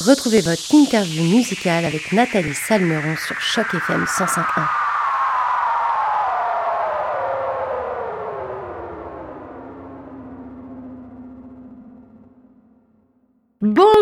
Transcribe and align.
Retrouvez 0.00 0.40
votre 0.40 0.62
interview 0.74 1.22
musicale 1.24 1.84
avec 1.84 2.12
Nathalie 2.12 2.54
Salmeron 2.54 3.16
sur 3.16 3.38
Choc 3.38 3.66
FM 3.74 4.04
105.1. 4.04 4.79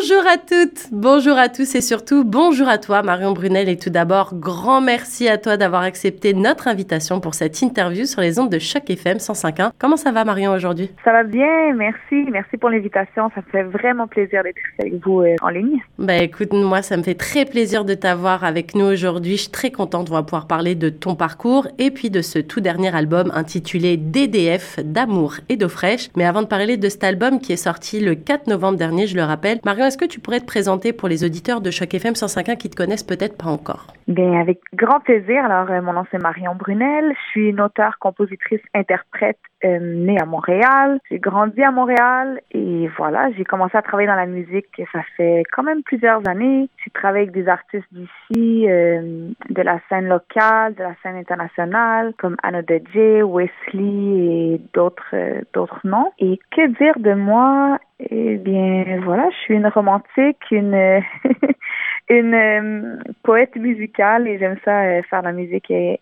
Bonjour 0.08 0.26
à 0.26 0.38
toutes, 0.38 0.88
bonjour 0.90 1.36
à 1.36 1.50
tous 1.50 1.74
et 1.74 1.82
surtout 1.82 2.24
bonjour 2.24 2.66
à 2.66 2.78
toi 2.78 3.02
Marion 3.02 3.32
Brunel 3.32 3.68
et 3.68 3.76
tout 3.76 3.90
d'abord 3.90 4.34
grand 4.34 4.80
merci 4.80 5.28
à 5.28 5.36
toi 5.36 5.58
d'avoir 5.58 5.82
accepté 5.82 6.32
notre 6.32 6.66
invitation 6.66 7.20
pour 7.20 7.34
cette 7.34 7.60
interview 7.60 8.06
sur 8.06 8.22
les 8.22 8.38
ondes 8.38 8.48
de 8.48 8.58
Choc 8.58 8.88
FM 8.88 9.18
105.1. 9.18 9.72
Comment 9.78 9.98
ça 9.98 10.10
va 10.10 10.24
Marion 10.24 10.52
aujourd'hui? 10.52 10.90
Ça 11.04 11.12
va 11.12 11.24
bien, 11.24 11.74
merci, 11.74 12.26
merci 12.30 12.56
pour 12.56 12.70
l'invitation, 12.70 13.30
ça 13.34 13.42
me 13.42 13.50
fait 13.50 13.64
vraiment 13.64 14.06
plaisir 14.06 14.42
d'être 14.44 14.56
avec 14.78 14.94
vous 15.04 15.20
euh, 15.20 15.36
en 15.42 15.50
ligne. 15.50 15.82
Bah 15.98 16.16
écoute, 16.16 16.54
moi 16.54 16.80
ça 16.80 16.96
me 16.96 17.02
fait 17.02 17.14
très 17.14 17.44
plaisir 17.44 17.84
de 17.84 17.92
t'avoir 17.92 18.44
avec 18.44 18.74
nous 18.74 18.86
aujourd'hui, 18.86 19.32
je 19.32 19.42
suis 19.42 19.50
très 19.50 19.70
contente 19.70 20.10
de 20.10 20.20
pouvoir 20.22 20.46
parler 20.46 20.74
de 20.74 20.88
ton 20.88 21.16
parcours 21.16 21.66
et 21.78 21.90
puis 21.90 22.08
de 22.08 22.22
ce 22.22 22.38
tout 22.38 22.60
dernier 22.60 22.96
album 22.96 23.30
intitulé 23.34 23.98
DDF 23.98 24.78
d'amour 24.82 25.34
et 25.50 25.56
d'eau 25.56 25.68
fraîche. 25.68 26.08
Mais 26.16 26.24
avant 26.24 26.40
de 26.40 26.46
parler 26.46 26.78
de 26.78 26.88
cet 26.88 27.04
album 27.04 27.40
qui 27.40 27.52
est 27.52 27.56
sorti 27.56 28.00
le 28.00 28.14
4 28.14 28.46
novembre 28.46 28.78
dernier, 28.78 29.06
je 29.06 29.14
le 29.14 29.22
rappelle, 29.22 29.60
Marion, 29.66 29.84
est-ce 29.84 29.97
que 29.98 30.06
tu 30.06 30.20
pourrais 30.20 30.40
te 30.40 30.46
présenter 30.46 30.94
pour 30.94 31.08
les 31.08 31.24
auditeurs 31.24 31.60
de 31.60 31.70
Choc 31.70 31.92
FM 31.92 32.14
105.1 32.14 32.56
qui 32.56 32.70
te 32.70 32.76
connaissent 32.76 33.02
peut-être 33.02 33.36
pas 33.36 33.50
encore? 33.50 33.88
Bien, 34.06 34.40
avec 34.40 34.60
grand 34.72 35.00
plaisir. 35.00 35.44
Alors, 35.44 35.70
euh, 35.70 35.82
mon 35.82 35.92
nom 35.92 36.04
c'est 36.10 36.22
Marion 36.22 36.54
Brunel. 36.54 37.12
Je 37.14 37.30
suis 37.30 37.48
une 37.50 37.60
auteure, 37.60 37.98
compositrice, 37.98 38.62
interprète 38.72 39.38
euh, 39.64 39.78
née 39.80 40.20
à 40.20 40.24
Montréal. 40.24 41.00
J'ai 41.10 41.18
grandi 41.18 41.62
à 41.62 41.70
Montréal 41.70 42.40
et 42.52 42.88
voilà, 42.96 43.30
j'ai 43.36 43.44
commencé 43.44 43.76
à 43.76 43.82
travailler 43.82 44.08
dans 44.08 44.14
la 44.14 44.26
musique. 44.26 44.66
Ça 44.92 45.00
fait 45.16 45.42
quand 45.52 45.62
même 45.62 45.82
plusieurs 45.82 46.26
années. 46.28 46.68
J'ai 46.84 46.90
travaillé 46.90 47.24
avec 47.24 47.34
des 47.34 47.48
artistes 47.48 47.86
d'ici, 47.92 48.68
euh, 48.68 49.28
de 49.50 49.62
la 49.62 49.80
scène 49.88 50.08
locale, 50.08 50.74
de 50.74 50.82
la 50.82 50.94
scène 51.02 51.16
internationale, 51.16 52.14
comme 52.18 52.36
Anna 52.42 52.62
DJ, 52.62 53.22
Wesley 53.22 54.54
et 54.54 54.60
d'autres 54.74 55.14
d'autres 55.52 55.80
noms. 55.84 56.12
Et 56.18 56.38
que 56.50 56.66
dire 56.78 56.98
de 56.98 57.14
moi? 57.14 57.78
Eh 57.98 58.36
bien, 58.36 59.00
voilà, 59.02 59.28
je 59.30 59.36
suis 59.38 59.54
une 59.54 59.66
romantique, 59.66 60.38
une 60.52 61.00
une 62.10 62.34
euh, 62.34 62.96
poète 63.22 63.54
musicale 63.56 64.26
et 64.28 64.38
j'aime 64.38 64.56
ça 64.64 64.82
euh, 64.82 65.02
faire 65.10 65.22
la 65.22 65.32
musique 65.32 65.70
et, 65.70 66.00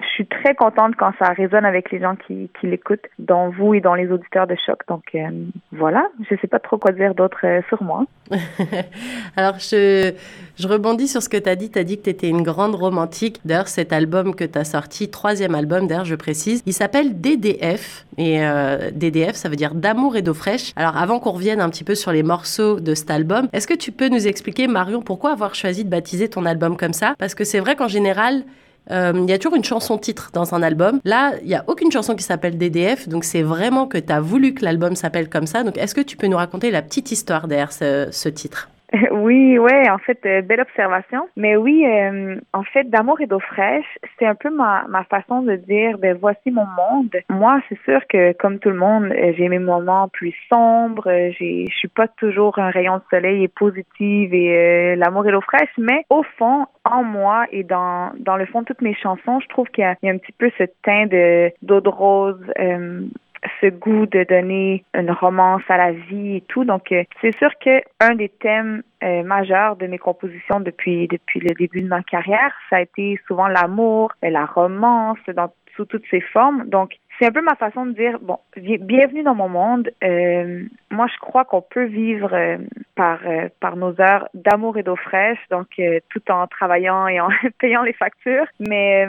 je 0.00 0.08
suis 0.08 0.26
très 0.26 0.54
contente 0.54 0.94
quand 0.96 1.12
ça 1.20 1.32
résonne 1.32 1.64
avec 1.64 1.90
les 1.92 2.00
gens 2.00 2.16
qui, 2.16 2.50
qui 2.60 2.66
l'écoutent, 2.66 3.06
dont 3.18 3.50
vous 3.50 3.74
et 3.74 3.80
dans 3.80 3.94
les 3.94 4.10
auditeurs 4.10 4.46
de 4.46 4.56
choc. 4.66 4.80
Donc 4.88 5.04
euh, 5.14 5.28
voilà, 5.70 6.08
je 6.28 6.36
sais 6.40 6.48
pas 6.48 6.58
trop 6.58 6.78
quoi 6.78 6.90
dire 6.90 7.14
d'autre 7.14 7.38
sur 7.68 7.82
moi. 7.82 8.04
Alors 9.36 9.58
je, 9.58 10.12
je 10.56 10.68
rebondis 10.68 11.06
sur 11.06 11.22
ce 11.22 11.28
que 11.28 11.36
tu 11.36 11.48
as 11.48 11.54
dit. 11.54 11.70
Tu 11.70 11.78
as 11.78 11.84
dit 11.84 11.98
que 11.98 12.04
tu 12.04 12.10
étais 12.10 12.28
une 12.28 12.42
grande 12.42 12.74
romantique. 12.74 13.40
D'ailleurs, 13.44 13.68
cet 13.68 13.92
album 13.92 14.34
que 14.34 14.44
tu 14.44 14.58
as 14.58 14.64
sorti, 14.64 15.10
troisième 15.10 15.54
album, 15.54 15.86
d'ailleurs, 15.86 16.04
je 16.04 16.16
précise, 16.16 16.62
il 16.66 16.72
s'appelle 16.72 17.20
DDF. 17.20 18.04
Et 18.16 18.38
DDF, 18.92 19.34
ça 19.34 19.48
veut 19.48 19.56
dire 19.56 19.74
d'amour 19.74 20.16
et 20.16 20.22
d'eau 20.22 20.34
fraîche. 20.34 20.72
Alors 20.76 20.96
avant 20.96 21.18
qu'on 21.18 21.32
revienne 21.32 21.60
un 21.60 21.68
petit 21.70 21.84
peu 21.84 21.94
sur 21.94 22.12
les 22.12 22.22
morceaux 22.22 22.78
de 22.80 22.94
cet 22.94 23.10
album, 23.10 23.48
est-ce 23.52 23.66
que 23.66 23.74
tu 23.74 23.92
peux 23.92 24.08
nous 24.08 24.26
expliquer, 24.26 24.66
Marion, 24.68 25.02
pourquoi 25.02 25.33
avoir 25.34 25.54
choisi 25.54 25.84
de 25.84 25.90
baptiser 25.90 26.28
ton 26.28 26.46
album 26.46 26.76
comme 26.76 26.92
ça 26.92 27.14
Parce 27.18 27.34
que 27.34 27.44
c'est 27.44 27.60
vrai 27.60 27.76
qu'en 27.76 27.88
général, 27.88 28.44
euh, 28.90 29.12
il 29.14 29.28
y 29.28 29.32
a 29.32 29.38
toujours 29.38 29.56
une 29.56 29.64
chanson 29.64 29.98
titre 29.98 30.30
dans 30.32 30.54
un 30.54 30.62
album. 30.62 31.00
Là, 31.04 31.32
il 31.42 31.48
n'y 31.48 31.54
a 31.54 31.64
aucune 31.66 31.90
chanson 31.92 32.14
qui 32.14 32.24
s'appelle 32.24 32.58
DDF, 32.58 33.08
donc 33.08 33.24
c'est 33.24 33.42
vraiment 33.42 33.86
que 33.86 33.98
tu 33.98 34.12
as 34.12 34.20
voulu 34.20 34.54
que 34.54 34.64
l'album 34.64 34.96
s'appelle 34.96 35.28
comme 35.28 35.46
ça. 35.46 35.62
Donc 35.62 35.78
est-ce 35.78 35.94
que 35.94 36.00
tu 36.00 36.16
peux 36.16 36.26
nous 36.26 36.36
raconter 36.36 36.70
la 36.70 36.82
petite 36.82 37.12
histoire 37.12 37.48
derrière 37.48 37.72
ce 37.72 38.28
titre? 38.28 38.68
Oui, 39.12 39.58
ouais, 39.58 39.88
en 39.90 39.98
fait, 39.98 40.18
euh, 40.26 40.42
belle 40.42 40.60
observation. 40.60 41.28
Mais 41.36 41.56
oui, 41.56 41.84
euh, 41.86 42.36
en 42.52 42.62
fait, 42.62 42.84
d'amour 42.84 43.20
et 43.20 43.26
d'eau 43.26 43.40
fraîche, 43.40 43.98
c'est 44.18 44.26
un 44.26 44.34
peu 44.34 44.50
ma, 44.50 44.84
ma 44.88 45.04
façon 45.04 45.42
de 45.42 45.56
dire, 45.56 45.98
ben 45.98 46.16
voici 46.20 46.50
mon 46.50 46.66
monde. 46.66 47.14
Moi, 47.28 47.60
c'est 47.68 47.78
sûr 47.84 48.00
que 48.08 48.32
comme 48.32 48.58
tout 48.58 48.70
le 48.70 48.76
monde, 48.76 49.04
euh, 49.04 49.32
j'ai 49.36 49.48
mes 49.48 49.58
moments 49.58 50.08
plus 50.08 50.34
sombres. 50.52 51.08
J'ai, 51.38 51.66
je 51.68 51.74
suis 51.76 51.88
pas 51.88 52.08
toujours 52.08 52.58
un 52.58 52.70
rayon 52.70 52.96
de 52.96 53.02
soleil 53.10 53.44
et 53.44 53.48
positive 53.48 54.34
et 54.34 54.96
l'amour 54.96 55.26
et 55.26 55.30
l'eau 55.30 55.40
fraîche, 55.40 55.70
mais 55.78 56.04
au 56.10 56.22
fond, 56.38 56.66
en 56.84 57.02
moi 57.02 57.46
et 57.50 57.62
dans 57.64 58.12
dans 58.18 58.36
le 58.36 58.46
fond 58.46 58.60
de 58.60 58.66
toutes 58.66 58.82
mes 58.82 58.94
chansons, 58.94 59.40
je 59.40 59.48
trouve 59.48 59.68
qu'il 59.68 59.82
y 59.82 59.86
a, 59.86 59.96
un 60.04 60.18
petit 60.18 60.32
peu 60.32 60.50
ce 60.58 60.64
teint 60.82 61.06
de 61.06 61.50
d'eau 61.62 61.80
de 61.80 61.88
rose 61.88 62.44
ce 63.60 63.66
goût 63.66 64.06
de 64.06 64.24
donner 64.24 64.84
une 64.94 65.10
romance 65.10 65.62
à 65.68 65.76
la 65.76 65.92
vie 65.92 66.36
et 66.36 66.40
tout. 66.42 66.64
Donc, 66.64 66.92
euh, 66.92 67.04
c'est 67.20 67.36
sûr 67.36 67.50
que 67.58 67.80
un 68.00 68.14
des 68.14 68.28
thèmes 68.28 68.82
euh, 69.02 69.22
majeurs 69.22 69.76
de 69.76 69.86
mes 69.86 69.98
compositions 69.98 70.60
depuis 70.60 71.08
depuis 71.08 71.40
le 71.40 71.54
début 71.54 71.82
de 71.82 71.88
ma 71.88 72.02
carrière, 72.02 72.52
ça 72.70 72.76
a 72.76 72.80
été 72.80 73.18
souvent 73.26 73.48
l'amour, 73.48 74.12
la 74.22 74.46
romance 74.46 75.18
dans 75.34 75.52
sous 75.76 75.84
toutes 75.84 76.04
ses 76.10 76.20
formes. 76.20 76.64
Donc, 76.68 76.98
c'est 77.18 77.26
un 77.26 77.32
peu 77.32 77.42
ma 77.42 77.54
façon 77.54 77.86
de 77.86 77.92
dire 77.92 78.18
bon, 78.20 78.38
bienvenue 78.56 79.22
dans 79.22 79.34
mon 79.34 79.48
monde. 79.48 79.90
Euh, 80.02 80.64
moi, 80.90 81.06
je 81.12 81.18
crois 81.18 81.44
qu'on 81.44 81.62
peut 81.62 81.84
vivre 81.84 82.32
euh, 82.32 82.58
par 82.96 83.20
euh, 83.26 83.48
par 83.60 83.76
nos 83.76 84.00
heures 84.00 84.28
d'amour 84.34 84.78
et 84.78 84.82
d'eau 84.82 84.96
fraîche, 84.96 85.38
donc 85.50 85.80
tout 86.10 86.30
en 86.30 86.46
travaillant 86.46 87.06
et 87.06 87.20
en 87.20 87.28
payant 87.58 87.82
les 87.82 87.92
factures. 87.92 88.46
Mais 88.58 89.06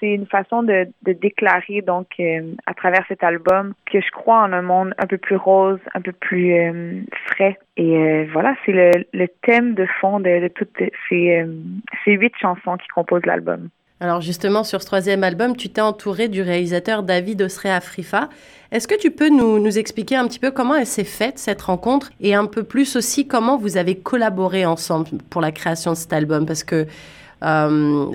c'est 0.00 0.10
une 0.10 0.26
façon 0.26 0.62
de, 0.62 0.86
de 1.02 1.12
déclarer 1.12 1.82
donc 1.82 2.06
à 2.66 2.74
travers 2.74 3.04
cet 3.08 3.22
album 3.24 3.74
que 3.90 4.00
je 4.00 4.10
crois 4.10 4.42
en 4.42 4.52
un 4.52 4.62
monde 4.62 4.94
un 4.98 5.06
peu 5.06 5.18
plus 5.18 5.36
rose, 5.36 5.80
un 5.94 6.00
peu 6.00 6.12
plus 6.12 6.54
frais. 7.26 7.58
Et 7.76 8.24
voilà, 8.32 8.54
c'est 8.64 8.72
le, 8.72 9.04
le 9.12 9.28
thème 9.42 9.74
de 9.74 9.86
fond 10.00 10.20
de, 10.20 10.40
de 10.40 10.48
toutes 10.48 10.76
ces 11.08 11.44
ces 12.04 12.12
huit 12.12 12.32
chansons 12.40 12.76
qui 12.76 12.88
composent 12.88 13.26
l'album. 13.26 13.68
Alors 14.00 14.20
justement, 14.20 14.62
sur 14.62 14.80
ce 14.80 14.86
troisième 14.86 15.24
album, 15.24 15.56
tu 15.56 15.70
t'es 15.70 15.80
entouré 15.80 16.28
du 16.28 16.40
réalisateur 16.40 17.02
David 17.02 17.42
Osrea 17.42 17.74
Afrifa. 17.74 18.28
Est-ce 18.70 18.86
que 18.86 18.94
tu 18.94 19.10
peux 19.10 19.28
nous, 19.28 19.58
nous, 19.58 19.76
expliquer 19.76 20.14
un 20.14 20.28
petit 20.28 20.38
peu 20.38 20.52
comment 20.52 20.76
elle 20.76 20.86
s'est 20.86 21.02
faite, 21.02 21.38
cette 21.38 21.62
rencontre, 21.62 22.12
et 22.20 22.34
un 22.34 22.46
peu 22.46 22.62
plus 22.62 22.94
aussi 22.94 23.26
comment 23.26 23.56
vous 23.56 23.76
avez 23.76 23.96
collaboré 23.96 24.64
ensemble 24.66 25.08
pour 25.30 25.40
la 25.40 25.50
création 25.50 25.92
de 25.92 25.96
cet 25.96 26.12
album? 26.12 26.46
Parce 26.46 26.62
que 26.62 26.86
euh, 27.44 28.06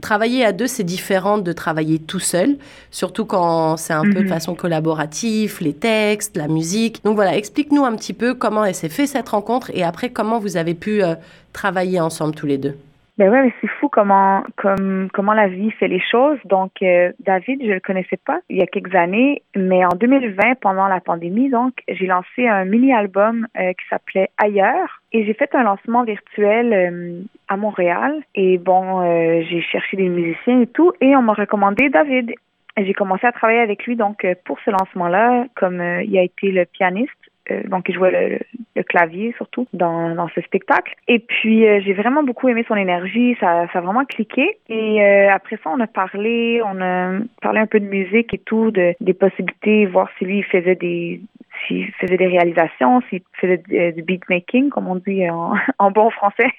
travailler 0.00 0.44
à 0.44 0.52
deux, 0.52 0.66
c'est 0.66 0.84
différent 0.84 1.38
de 1.38 1.52
travailler 1.52 1.98
tout 1.98 2.18
seul, 2.18 2.56
surtout 2.90 3.24
quand 3.24 3.76
c'est 3.76 3.94
un 3.94 4.02
peu 4.02 4.14
de 4.14 4.20
mhm. 4.20 4.28
façon 4.28 4.54
collaborative, 4.54 5.58
les 5.60 5.72
textes, 5.72 6.36
la 6.36 6.48
musique. 6.48 7.02
Donc 7.04 7.14
voilà, 7.14 7.36
explique-nous 7.36 7.84
un 7.84 7.96
petit 7.96 8.12
peu 8.12 8.34
comment 8.34 8.64
elle 8.64 8.74
s'est 8.74 8.88
fait 8.88 9.06
cette 9.06 9.28
rencontre 9.30 9.70
et 9.74 9.82
après 9.82 10.10
comment 10.10 10.38
vous 10.38 10.56
avez 10.56 10.74
pu 10.74 11.02
euh, 11.02 11.14
travailler 11.52 12.00
ensemble 12.00 12.34
tous 12.34 12.46
les 12.46 12.58
deux. 12.58 12.76
Ben 13.18 13.30
ouais, 13.30 13.42
mais 13.42 13.52
c'est 13.60 13.66
fou 13.66 13.88
comment 13.88 14.44
comme 14.56 15.08
comment 15.12 15.32
la 15.32 15.48
vie 15.48 15.72
fait 15.72 15.88
les 15.88 16.00
choses. 16.00 16.38
Donc 16.44 16.70
euh, 16.82 17.10
David, 17.18 17.60
je 17.64 17.72
le 17.72 17.80
connaissais 17.80 18.16
pas 18.16 18.38
il 18.48 18.58
y 18.58 18.62
a 18.62 18.66
quelques 18.66 18.94
années, 18.94 19.42
mais 19.56 19.84
en 19.84 19.96
2020 19.96 20.60
pendant 20.60 20.86
la 20.86 21.00
pandémie, 21.00 21.50
donc 21.50 21.72
j'ai 21.88 22.06
lancé 22.06 22.46
un 22.46 22.64
mini 22.64 22.94
album 22.94 23.48
euh, 23.58 23.72
qui 23.72 23.88
s'appelait 23.90 24.30
Ailleurs 24.38 25.02
et 25.12 25.24
j'ai 25.24 25.34
fait 25.34 25.52
un 25.56 25.64
lancement 25.64 26.04
virtuel 26.04 26.72
euh, 26.72 27.20
à 27.48 27.56
Montréal 27.56 28.22
et 28.36 28.56
bon, 28.56 29.02
j'ai 29.42 29.62
cherché 29.62 29.96
des 29.96 30.08
musiciens 30.08 30.60
et 30.60 30.68
tout 30.68 30.92
et 31.00 31.16
on 31.16 31.22
m'a 31.22 31.34
recommandé 31.34 31.88
David. 31.88 32.32
J'ai 32.76 32.94
commencé 32.94 33.26
à 33.26 33.32
travailler 33.32 33.58
avec 33.58 33.84
lui 33.84 33.96
donc 33.96 34.24
pour 34.44 34.60
ce 34.64 34.70
lancement-là, 34.70 35.46
comme 35.56 35.82
il 36.04 36.16
a 36.16 36.22
été 36.22 36.52
le 36.52 36.66
pianiste 36.66 37.10
euh, 37.27 37.27
donc 37.66 37.88
il 37.88 37.94
jouait 37.94 38.10
le, 38.10 38.82
clavier 38.84 39.34
surtout 39.36 39.66
dans, 39.72 40.14
dans 40.14 40.28
ce 40.28 40.40
spectacle. 40.42 40.94
Et 41.08 41.18
puis 41.18 41.66
euh, 41.66 41.80
j'ai 41.84 41.92
vraiment 41.92 42.22
beaucoup 42.22 42.48
aimé 42.48 42.64
son 42.68 42.76
énergie, 42.76 43.36
ça, 43.40 43.66
ça 43.72 43.80
a 43.80 43.82
vraiment 43.82 44.04
cliqué. 44.04 44.58
Et 44.68 45.02
euh, 45.02 45.30
après 45.32 45.58
ça, 45.62 45.70
on 45.70 45.80
a 45.80 45.86
parlé, 45.86 46.60
on 46.64 46.80
a 46.80 47.18
parlé 47.42 47.60
un 47.60 47.66
peu 47.66 47.80
de 47.80 47.86
musique 47.86 48.32
et 48.34 48.38
tout, 48.38 48.70
de, 48.70 48.94
des 49.00 49.14
possibilités, 49.14 49.86
voir 49.86 50.08
si 50.18 50.24
lui 50.24 50.38
il 50.38 50.44
faisait 50.44 50.76
des 50.76 51.20
s'il 51.66 51.90
faisait 51.94 52.16
des 52.16 52.28
réalisations, 52.28 53.00
s'il 53.08 53.22
faisait 53.32 53.92
du 53.92 54.02
beatmaking, 54.02 54.70
comme 54.70 54.86
on 54.86 54.96
dit 54.96 55.28
en, 55.28 55.54
en 55.78 55.90
bon 55.90 56.10
français. 56.10 56.50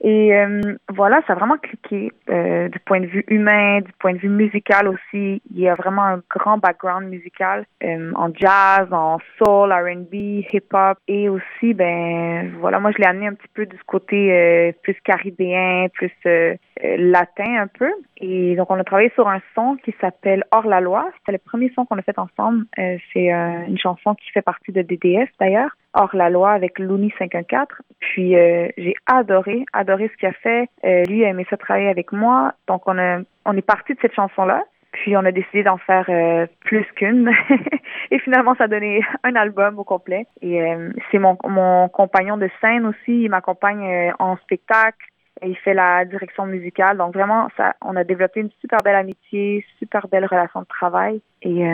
Et 0.00 0.32
euh, 0.32 0.60
voilà, 0.94 1.20
ça 1.26 1.32
a 1.32 1.36
vraiment 1.36 1.56
cliqué 1.56 2.12
euh, 2.30 2.68
du 2.68 2.78
point 2.80 3.00
de 3.00 3.06
vue 3.06 3.24
humain, 3.26 3.80
du 3.80 3.92
point 3.98 4.12
de 4.12 4.18
vue 4.18 4.28
musical 4.28 4.86
aussi. 4.86 5.42
Il 5.50 5.58
y 5.58 5.68
a 5.68 5.74
vraiment 5.74 6.04
un 6.04 6.22
grand 6.30 6.58
background 6.58 7.08
musical 7.08 7.66
euh, 7.82 8.12
en 8.14 8.32
jazz, 8.32 8.86
en 8.92 9.18
soul, 9.36 9.72
R&B, 9.72 10.44
hip-hop 10.52 10.98
et 11.08 11.28
aussi, 11.28 11.74
ben 11.74 12.52
voilà, 12.60 12.78
moi 12.78 12.92
je 12.92 12.98
l'ai 12.98 13.06
amené 13.06 13.26
un 13.26 13.34
petit 13.34 13.48
peu 13.52 13.66
du 13.66 13.76
côté 13.86 14.32
euh, 14.32 14.72
plus 14.82 14.96
caribéen, 15.02 15.88
plus 15.92 16.12
euh, 16.26 16.54
latin 16.96 17.62
un 17.62 17.66
peu. 17.66 17.90
Et 18.18 18.54
donc 18.54 18.70
on 18.70 18.78
a 18.78 18.84
travaillé 18.84 19.10
sur 19.14 19.26
un 19.26 19.40
son 19.56 19.76
qui 19.84 19.92
s'appelle 20.00 20.44
Hors 20.52 20.66
la 20.66 20.80
loi. 20.80 21.10
C'était 21.18 21.32
le 21.32 21.38
premier 21.38 21.72
son 21.74 21.84
qu'on 21.86 21.98
a 21.98 22.02
fait 22.02 22.18
ensemble. 22.18 22.66
C'est 23.12 23.30
une 23.30 23.78
chanson 23.78 24.14
qui 24.14 24.30
fait 24.30 24.42
partie 24.42 24.72
de 24.72 24.82
DDS 24.82 25.28
d'ailleurs 25.40 25.70
hors 25.94 26.14
la 26.14 26.30
loi 26.30 26.52
avec 26.52 26.78
Looney 26.78 27.12
514. 27.18 27.66
Puis 27.98 28.36
euh, 28.36 28.68
j'ai 28.76 28.94
adoré, 29.06 29.64
adoré 29.72 30.08
ce 30.12 30.16
qu'il 30.18 30.28
a 30.28 30.32
fait. 30.32 30.68
Euh, 30.84 31.04
lui 31.04 31.24
a 31.24 31.28
aimé 31.28 31.46
ça 31.50 31.56
travailler 31.56 31.88
avec 31.88 32.12
moi. 32.12 32.54
Donc 32.66 32.82
on 32.86 32.98
a, 32.98 33.20
on 33.44 33.56
est 33.56 33.62
parti 33.62 33.94
de 33.94 33.98
cette 34.00 34.14
chanson-là. 34.14 34.62
Puis 34.92 35.16
on 35.16 35.24
a 35.24 35.32
décidé 35.32 35.62
d'en 35.62 35.76
faire 35.78 36.06
euh, 36.08 36.46
plus 36.60 36.86
qu'une. 36.96 37.30
et 38.10 38.18
finalement, 38.20 38.54
ça 38.56 38.64
a 38.64 38.68
donné 38.68 39.02
un 39.22 39.34
album 39.36 39.78
au 39.78 39.84
complet. 39.84 40.26
Et 40.40 40.62
euh, 40.62 40.90
c'est 41.10 41.18
mon, 41.18 41.36
mon 41.44 41.88
compagnon 41.88 42.36
de 42.36 42.48
scène 42.60 42.86
aussi. 42.86 43.24
Il 43.24 43.30
m'accompagne 43.30 43.86
euh, 43.86 44.12
en 44.18 44.36
spectacle. 44.38 45.06
Il 45.42 45.56
fait 45.56 45.74
la 45.74 46.04
direction 46.04 46.46
musicale. 46.46 46.96
Donc 46.98 47.14
vraiment, 47.14 47.48
ça, 47.56 47.74
on 47.84 47.96
a 47.96 48.04
développé 48.04 48.40
une 48.40 48.50
super 48.60 48.78
belle 48.84 48.96
amitié, 48.96 49.64
super 49.78 50.08
belle 50.08 50.26
relation 50.26 50.60
de 50.60 50.66
travail. 50.66 51.20
Et, 51.42 51.64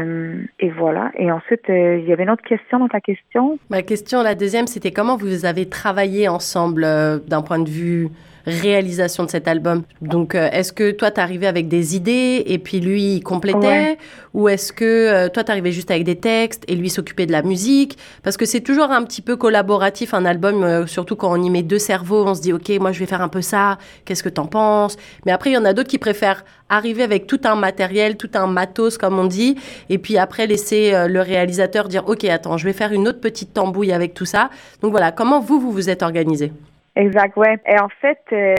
et 0.60 0.70
voilà. 0.70 1.10
Et 1.16 1.32
ensuite, 1.32 1.62
il 1.68 2.04
y 2.04 2.12
avait 2.12 2.24
une 2.24 2.30
autre 2.30 2.44
question 2.44 2.78
dans 2.78 2.88
ta 2.88 3.00
question? 3.00 3.58
Ma 3.70 3.82
question, 3.82 4.22
la 4.22 4.34
deuxième, 4.34 4.66
c'était 4.66 4.90
comment 4.90 5.16
vous 5.16 5.46
avez 5.46 5.68
travaillé 5.68 6.28
ensemble 6.28 6.82
d'un 7.26 7.42
point 7.42 7.58
de 7.58 7.70
vue 7.70 8.08
réalisation 8.46 9.24
de 9.24 9.30
cet 9.30 9.48
album. 9.48 9.82
Donc, 10.02 10.34
euh, 10.34 10.48
est-ce 10.52 10.72
que 10.72 10.90
toi, 10.90 11.10
t'arrivais 11.10 11.46
avec 11.46 11.68
des 11.68 11.96
idées 11.96 12.42
et 12.46 12.58
puis 12.58 12.80
lui, 12.80 13.16
il 13.16 13.22
complétait 13.22 13.98
Ou 14.34 14.48
est-ce 14.48 14.72
que 14.72 14.84
euh, 14.84 15.28
toi, 15.28 15.44
t'arrivais 15.44 15.72
juste 15.72 15.90
avec 15.90 16.04
des 16.04 16.16
textes 16.16 16.64
et 16.68 16.74
lui 16.74 16.90
s'occupait 16.90 17.26
de 17.26 17.32
la 17.32 17.42
musique? 17.42 17.98
Parce 18.22 18.36
que 18.36 18.44
c'est 18.44 18.60
toujours 18.60 18.90
un 18.90 19.02
petit 19.04 19.22
peu 19.22 19.36
collaboratif, 19.36 20.14
un 20.14 20.24
album, 20.24 20.62
euh, 20.62 20.86
surtout 20.86 21.16
quand 21.16 21.32
on 21.32 21.42
y 21.42 21.50
met 21.50 21.62
deux 21.62 21.78
cerveaux, 21.78 22.24
on 22.26 22.34
se 22.34 22.42
dit, 22.42 22.52
OK, 22.52 22.70
moi, 22.80 22.92
je 22.92 23.00
vais 23.00 23.06
faire 23.06 23.22
un 23.22 23.28
peu 23.28 23.42
ça, 23.42 23.78
qu'est-ce 24.04 24.22
que 24.22 24.28
t'en 24.28 24.46
penses? 24.46 24.96
Mais 25.26 25.32
après, 25.32 25.50
il 25.50 25.54
y 25.54 25.58
en 25.58 25.64
a 25.64 25.72
d'autres 25.72 25.90
qui 25.90 25.98
préfèrent 25.98 26.44
arriver 26.68 27.02
avec 27.02 27.26
tout 27.26 27.40
un 27.44 27.54
matériel, 27.54 28.16
tout 28.16 28.30
un 28.34 28.46
matos, 28.46 28.98
comme 28.98 29.18
on 29.18 29.26
dit, 29.26 29.56
et 29.88 29.98
puis 29.98 30.18
après, 30.18 30.46
laisser 30.46 30.92
le 31.08 31.20
réalisateur 31.20 31.88
dire, 31.88 32.04
OK, 32.06 32.24
attends, 32.24 32.56
je 32.56 32.64
vais 32.64 32.72
faire 32.72 32.92
une 32.92 33.06
autre 33.06 33.20
petite 33.20 33.52
tambouille 33.52 33.92
avec 33.92 34.14
tout 34.14 34.24
ça. 34.24 34.50
Donc 34.80 34.90
voilà, 34.90 35.12
comment 35.12 35.40
vous, 35.40 35.60
vous 35.60 35.70
vous 35.70 35.90
êtes 35.90 36.02
organisé? 36.02 36.52
Exact, 36.96 37.36
ouais. 37.36 37.58
Et 37.66 37.78
en 37.80 37.88
fait, 37.88 38.20
euh, 38.32 38.54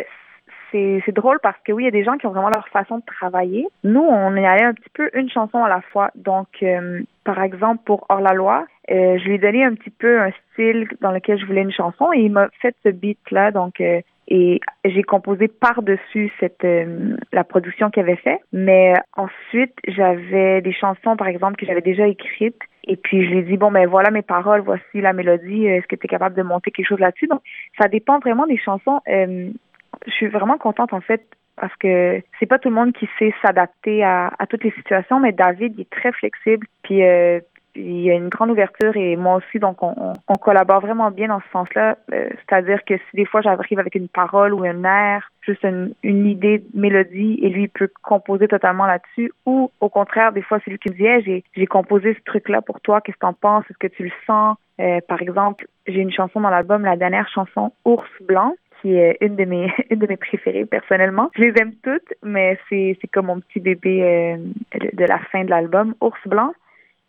c'est 0.72 1.14
drôle 1.14 1.40
parce 1.42 1.58
que 1.64 1.72
oui, 1.72 1.84
il 1.84 1.86
y 1.86 1.88
a 1.88 1.92
des 1.92 2.04
gens 2.04 2.18
qui 2.18 2.28
ont 2.28 2.32
vraiment 2.32 2.50
leur 2.54 2.68
façon 2.68 2.98
de 2.98 3.04
travailler. 3.06 3.66
Nous, 3.86 4.02
on 4.02 4.36
est 4.36 4.46
allé 4.46 4.64
un 4.64 4.74
petit 4.74 4.90
peu 4.94 5.10
une 5.14 5.30
chanson 5.30 5.64
à 5.64 5.70
la 5.70 5.80
fois. 5.80 6.12
Donc, 6.16 6.48
euh, 6.64 7.02
par 7.24 7.42
exemple, 7.42 7.82
pour 7.86 8.06
Hors 8.10 8.20
la 8.20 8.34
loi, 8.34 8.66
euh, 8.92 9.18
je 9.18 9.24
lui 9.24 9.36
ai 9.36 9.38
donné 9.38 9.64
un 9.64 9.74
petit 9.74 9.90
peu 9.90 10.20
un 10.20 10.32
style 10.52 10.90
dans 11.00 11.12
lequel 11.12 11.40
je 11.40 11.46
voulais 11.46 11.62
une 11.62 11.72
chanson 11.72 12.12
et 12.14 12.20
il 12.20 12.32
m'a 12.32 12.50
fait 12.62 12.76
ce 12.84 12.90
beat-là. 12.90 13.52
Donc, 13.52 13.82
et 14.28 14.60
j'ai 14.84 15.04
composé 15.04 15.48
par-dessus 15.48 16.32
cette 16.40 16.66
la 17.32 17.44
production 17.44 17.90
qu'il 17.90 18.04
avait 18.04 18.16
fait. 18.16 18.40
Mais 18.52 18.94
ensuite, 19.16 19.74
j'avais 19.88 20.62
des 20.62 20.74
chansons, 20.74 21.16
par 21.16 21.28
exemple, 21.28 21.58
que 21.58 21.66
j'avais 21.66 21.82
déjà 21.82 22.08
écrites 22.08 22.62
et 22.88 22.96
puis 22.96 23.26
je 23.26 23.32
lui 23.32 23.40
ai 23.40 23.44
dit 23.44 23.58
bon 23.58 23.72
ben 23.72 23.88
voilà 23.88 24.12
mes 24.12 24.22
paroles, 24.22 24.62
voici 24.62 25.02
la 25.02 25.14
mélodie. 25.14 25.66
Est-ce 25.66 25.88
que 25.88 25.96
tu 25.96 26.06
es 26.06 26.08
capable 26.08 26.36
de 26.36 26.44
monter 26.44 26.72
quelque 26.72 26.88
chose 26.88 27.00
là-dessus? 27.00 27.28
Donc 27.28 27.42
ça 27.80 27.88
dépend 27.88 28.20
vraiment 28.20 28.46
des 28.46 28.58
chansons. 28.58 29.02
Euh, 29.08 29.50
je 30.06 30.12
suis 30.12 30.28
vraiment 30.28 30.58
contente 30.58 30.94
en 30.94 31.02
fait 31.02 31.26
parce 31.56 31.76
que 31.78 32.22
c'est 32.40 32.46
pas 32.46 32.60
tout 32.60 32.70
le 32.70 32.76
monde 32.76 32.94
qui 32.94 33.08
sait 33.18 33.34
s'adapter 33.42 34.04
à, 34.04 34.32
à, 34.38 34.46
toutes 34.46 34.64
les 34.64 34.72
situations, 34.72 35.20
mais 35.20 35.32
David 35.32 35.74
il 35.78 35.82
est 35.82 35.90
très 35.90 36.12
flexible. 36.12 36.68
Puis 36.84 37.04
euh, 37.04 37.40
il 37.76 38.02
y 38.02 38.12
a 38.12 38.16
une 38.16 38.30
grande 38.30 38.52
ouverture 38.52 38.96
et 38.96 39.16
moi 39.16 39.36
aussi, 39.36 39.60
donc 39.60 39.82
on, 39.84 40.14
on 40.28 40.34
collabore 40.36 40.82
vraiment 40.82 41.12
bien 41.12 41.28
dans 41.28 41.40
ce 41.40 41.50
sens-là. 41.52 41.98
Euh, 42.14 42.30
c'est-à-dire 42.32 42.84
que 42.86 42.96
si 42.98 43.16
des 43.16 43.26
fois 43.26 43.42
j'arrive 43.42 43.80
avec 43.80 43.96
une 43.96 44.08
parole 44.08 44.54
ou 44.54 44.64
un 44.64 44.84
air, 44.84 45.30
juste 45.42 45.64
une, 45.64 45.94
une 46.04 46.26
idée 46.26 46.60
de 46.60 46.80
mélodie 46.80 47.40
et 47.42 47.50
lui 47.50 47.68
peut 47.68 47.90
composer 48.02 48.48
totalement 48.48 48.86
là-dessus, 48.86 49.32
ou 49.46 49.72
au 49.82 49.90
contraire, 49.90 50.32
des 50.32 50.42
fois 50.42 50.60
c'est 50.64 50.72
lui 50.72 50.80
qui 50.80 50.90
me 50.90 50.96
dit 50.96 51.26
j'ai 51.26 51.44
j'ai 51.56 51.68
composé 51.68 52.14
ce 52.14 52.24
truc-là 52.26 52.62
pour 52.62 52.82
toi, 52.82 53.02
qu'est-ce 53.02 53.18
que 53.18 53.22
t'en 53.22 53.34
penses, 53.34 53.66
est-ce 53.70 53.78
que 53.78 53.88
tu 53.88 54.04
le 54.04 54.12
sens? 54.26 54.58
Euh, 54.80 55.00
Par 55.08 55.22
exemple, 55.22 55.68
j'ai 55.88 56.00
une 56.00 56.12
chanson 56.12 56.42
dans 56.42 56.50
l'album, 56.50 56.84
la 56.84 56.98
dernière 56.98 57.30
chanson 57.30 57.72
Ours 57.86 58.10
blanc 58.22 58.56
qui 58.82 58.94
est 58.96 59.18
une 59.22 59.36
de 59.36 59.46
mes 59.46 59.72
une 59.90 60.00
de 60.00 60.08
mes 60.08 60.18
préférées 60.18 60.66
personnellement. 60.66 61.32
Je 61.36 61.42
les 61.42 61.54
aime 61.62 61.74
toutes, 61.84 62.14
mais 62.24 62.58
c'est 62.70 62.98
c'est 63.02 63.08
comme 63.08 63.28
mon 63.28 63.40
petit 63.40 63.60
bébé 63.60 64.04
euh, 64.04 64.38
de 64.94 65.06
la 65.06 65.20
fin 65.32 65.44
de 65.44 65.50
l'album, 65.50 65.96
Ours 66.02 66.20
blanc. 66.26 66.54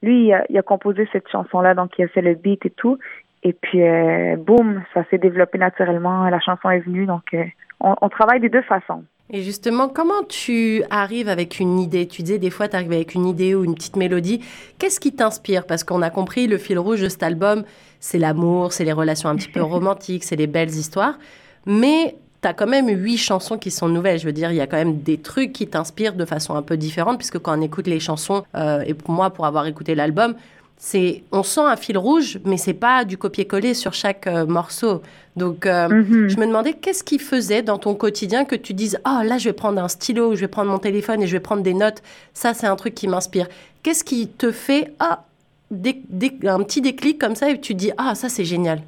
Lui, 0.03 0.33
il 0.49 0.59
a, 0.59 0.63
composé 0.63 1.09
cette 1.13 1.29
chanson-là, 1.29 1.75
donc 1.75 1.93
il 1.99 2.05
a 2.05 2.09
fait 2.09 2.23
le 2.23 2.35
beat 2.35 2.65
et 2.67 2.71
tout. 2.71 2.99
Et 3.43 3.53
puis, 3.53 3.83
euh, 3.83 4.37
boum, 4.37 4.83
ça 4.93 5.05
s'est 5.11 5.19
développé 5.19 5.59
naturellement. 5.59 6.29
La 6.29 6.41
chanson 6.41 6.71
est 6.71 6.81
venue, 6.81 7.07
donc 7.07 7.23
euh, 7.35 7.45
on, 7.81 8.09
travaille 8.09 8.41
des 8.41 8.49
deux 8.49 8.63
façons. 8.63 9.05
Et 9.31 9.43
justement, 9.43 9.89
comment 9.89 10.23
tu 10.29 10.83
arrives 10.91 11.29
avec 11.29 11.59
une 11.59 11.79
idée? 11.79 12.07
Tu 12.07 12.23
disais 12.23 12.39
des 12.39 12.51
fois, 12.51 12.69
tu 12.69 12.77
arrives 12.77 12.93
avec 12.93 13.15
une 13.15 13.27
idée 13.27 13.55
ou 13.55 13.65
une 13.65 13.75
petite 13.75 13.97
mélodie. 13.97 14.45
Qu'est-ce 14.79 15.01
qui 15.01 15.15
t'inspire? 15.15 15.67
Parce 15.67 15.85
qu'on 15.85 16.03
a 16.03 16.11
compris, 16.11 16.47
le 16.47 16.59
fil 16.59 16.79
rouge 16.79 17.03
de 17.03 17.09
cet 17.09 17.23
album, 17.23 17.65
c'est 17.99 18.19
l'amour, 18.19 18.73
c'est 18.73 18.85
les 18.85 18.93
relations 18.93 19.29
un 19.29 19.37
petit 19.37 19.51
peu 19.51 19.63
romantiques, 19.63 20.25
c'est 20.25 20.37
les 20.37 20.47
belles 20.47 20.71
histoires. 20.71 21.19
Mais 21.67 22.17
tu 22.43 22.49
as 22.49 22.55
quand 22.55 22.67
même 22.67 22.89
huit 22.89 23.19
chansons 23.19 23.59
qui 23.59 23.71
sont 23.71 23.89
nouvelles. 23.89 24.19
Je 24.19 24.27
veux 24.27 24.33
dire, 24.33 24.51
il 24.51 24.57
y 24.57 24.61
a 24.61 24.67
quand 24.67 24.77
même 24.77 24.99
des 24.99 25.19
trucs 25.19 25.53
qui 25.53 25.67
t'inspirent 25.67 26.15
de 26.15 26.25
façon 26.25 26.55
un 26.55 26.63
peu 26.63 26.77
différente, 26.77 27.19
puisque 27.19 27.39
quand 27.39 27.59
on 27.59 27.63
écoute 27.63 27.87
les 27.87 28.01
chansons, 28.01 28.45
euh, 28.55 28.83
et 28.87 28.95
pour 28.95 29.11
moi, 29.11 29.31
pour 29.31 29.47
avoir 29.47 29.67
écouté 29.67 29.95
l'album, 29.95 30.35
c'est 30.79 31.23
on 31.33 31.43
sent 31.43 31.63
un 31.63 31.77
fil 31.77 31.97
rouge, 31.97 32.39
mais 32.45 32.57
c'est 32.57 32.75
pas 32.75 33.05
du 33.05 33.17
copier-coller 33.17 33.75
sur 33.75 33.95
chaque 33.95 34.27
euh, 34.27 34.47
morceau. 34.47 35.03
Donc, 35.35 35.67
euh, 35.67 35.89
mhm. 35.89 36.29
je 36.29 36.37
me 36.37 36.47
demandais 36.47 36.75
qu'est-ce 36.75 37.05
qui 37.05 37.19
faisait 37.19 37.63
dans 37.63 37.79
ton 37.79 37.95
quotidien 37.95 38.45
que 38.45 38.57
tu 38.57 38.75
dises 38.75 38.99
ah 39.05 39.23
là 39.25 39.39
je 39.39 39.49
vais 39.49 39.55
prendre 39.55 39.83
un 39.83 39.89
stylo, 39.89 40.35
je 40.35 40.41
vais 40.41 40.49
prendre 40.49 40.71
mon 40.71 40.79
téléphone 40.79 41.23
et 41.23 41.27
je 41.27 41.33
vais 41.33 41.41
prendre 41.41 41.63
des 41.63 41.75
notes. 41.75 42.03
Ça 42.35 42.55
c'est 42.55 42.67
un 42.67 42.77
truc 42.77 42.95
qui 42.95 43.09
m'inspire. 43.09 43.47
Qu'est-ce 43.83 44.05
qui 44.05 44.29
te 44.29 44.53
fait 44.53 44.93
ah 44.99 45.25
un 45.73 46.63
petit 46.63 46.81
déclic 46.81 47.19
comme 47.19 47.35
ça 47.35 47.51
et 47.51 47.61
tu 47.61 47.75
dis 47.75 47.91
ah 47.99 48.15
ça 48.15 48.29
c'est 48.29 48.45
génial? 48.45 48.81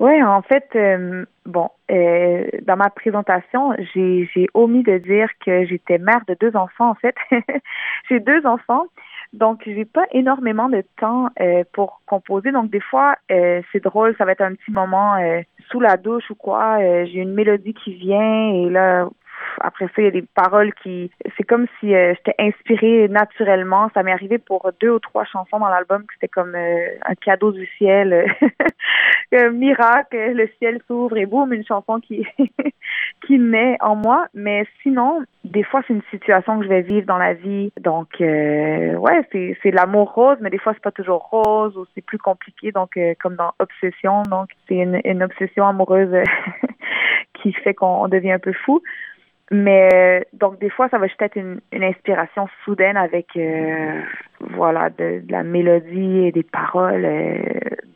Oui, 0.00 0.22
en 0.22 0.42
fait, 0.42 0.66
euh, 0.74 1.24
bon, 1.46 1.68
euh, 1.90 2.46
dans 2.62 2.76
ma 2.76 2.90
présentation, 2.90 3.72
j'ai, 3.94 4.28
j'ai 4.34 4.46
omis 4.54 4.82
de 4.82 4.98
dire 4.98 5.28
que 5.44 5.64
j'étais 5.64 5.98
mère 5.98 6.22
de 6.28 6.36
deux 6.40 6.56
enfants, 6.56 6.90
en 6.90 6.94
fait. 6.94 7.14
j'ai 8.08 8.20
deux 8.20 8.44
enfants, 8.46 8.86
donc 9.32 9.62
j'ai 9.64 9.84
pas 9.84 10.06
énormément 10.12 10.68
de 10.68 10.84
temps 10.98 11.28
euh, 11.40 11.64
pour 11.72 12.00
composer. 12.06 12.52
Donc 12.52 12.70
des 12.70 12.80
fois, 12.80 13.16
c'est 13.28 13.82
drôle, 13.82 14.14
ça 14.16 14.24
va 14.24 14.32
être 14.32 14.42
un 14.42 14.54
petit 14.54 14.70
moment 14.70 15.14
sous 15.70 15.80
la 15.80 15.96
douche 15.96 16.30
ou 16.30 16.34
quoi. 16.34 16.78
j'ai 17.06 17.20
une 17.20 17.34
mélodie 17.34 17.74
qui 17.74 17.94
vient 17.94 18.54
et 18.54 18.70
là, 18.70 19.08
après 19.60 19.86
ça, 19.86 19.92
il 19.98 20.04
y 20.04 20.08
a 20.08 20.10
des 20.10 20.24
paroles 20.34 20.72
qui... 20.82 21.10
C'est 21.36 21.44
comme 21.44 21.66
si 21.78 21.94
euh, 21.94 22.14
j'étais 22.14 22.34
inspirée 22.38 23.08
naturellement. 23.08 23.90
Ça 23.94 24.02
m'est 24.02 24.12
arrivé 24.12 24.38
pour 24.38 24.70
deux 24.80 24.90
ou 24.90 24.98
trois 24.98 25.24
chansons 25.24 25.58
dans 25.58 25.68
l'album 25.68 26.02
que 26.02 26.14
c'était 26.14 26.28
comme 26.28 26.54
euh, 26.54 26.86
un 27.04 27.14
cadeau 27.14 27.52
du 27.52 27.66
ciel. 27.78 28.26
un 29.32 29.50
miracle, 29.50 30.16
le 30.16 30.48
ciel 30.58 30.80
s'ouvre 30.86 31.16
et 31.16 31.26
boum, 31.26 31.52
une 31.52 31.64
chanson 31.64 32.00
qui, 32.00 32.26
qui 33.26 33.38
naît 33.38 33.76
en 33.80 33.96
moi. 33.96 34.26
Mais 34.34 34.66
sinon, 34.82 35.22
des 35.44 35.64
fois, 35.64 35.82
c'est 35.86 35.94
une 35.94 36.02
situation 36.10 36.58
que 36.58 36.64
je 36.64 36.68
vais 36.68 36.82
vivre 36.82 37.06
dans 37.06 37.18
la 37.18 37.34
vie. 37.34 37.72
Donc, 37.80 38.08
euh, 38.20 38.94
ouais, 38.94 39.26
c'est, 39.32 39.56
c'est 39.62 39.70
l'amour 39.70 40.12
rose, 40.12 40.38
mais 40.40 40.50
des 40.50 40.58
fois, 40.58 40.72
c'est 40.74 40.82
pas 40.82 40.92
toujours 40.92 41.28
rose 41.30 41.76
ou 41.76 41.84
c'est 41.94 42.04
plus 42.04 42.18
compliqué. 42.18 42.72
Donc, 42.72 42.98
comme 43.20 43.36
dans 43.36 43.52
Obsession. 43.58 44.22
Donc, 44.30 44.50
c'est 44.68 44.76
une, 44.76 45.00
une 45.04 45.22
obsession 45.22 45.66
amoureuse 45.66 46.14
qui 47.34 47.52
fait 47.52 47.74
qu'on 47.74 48.08
devient 48.08 48.32
un 48.32 48.38
peu 48.38 48.52
fou. 48.52 48.82
Mais 49.50 50.26
donc 50.32 50.58
des 50.58 50.70
fois, 50.70 50.88
ça 50.88 50.98
va 50.98 51.06
juste 51.06 51.20
être 51.20 51.36
une, 51.36 51.60
une 51.72 51.84
inspiration 51.84 52.48
soudaine 52.64 52.96
avec 52.96 53.36
euh, 53.36 54.00
voilà 54.40 54.90
de, 54.90 55.20
de, 55.20 55.32
la 55.32 55.42
mélodie 55.42 56.26
et 56.26 56.32
des 56.32 56.42
paroles, 56.42 57.04
euh, 57.04 57.38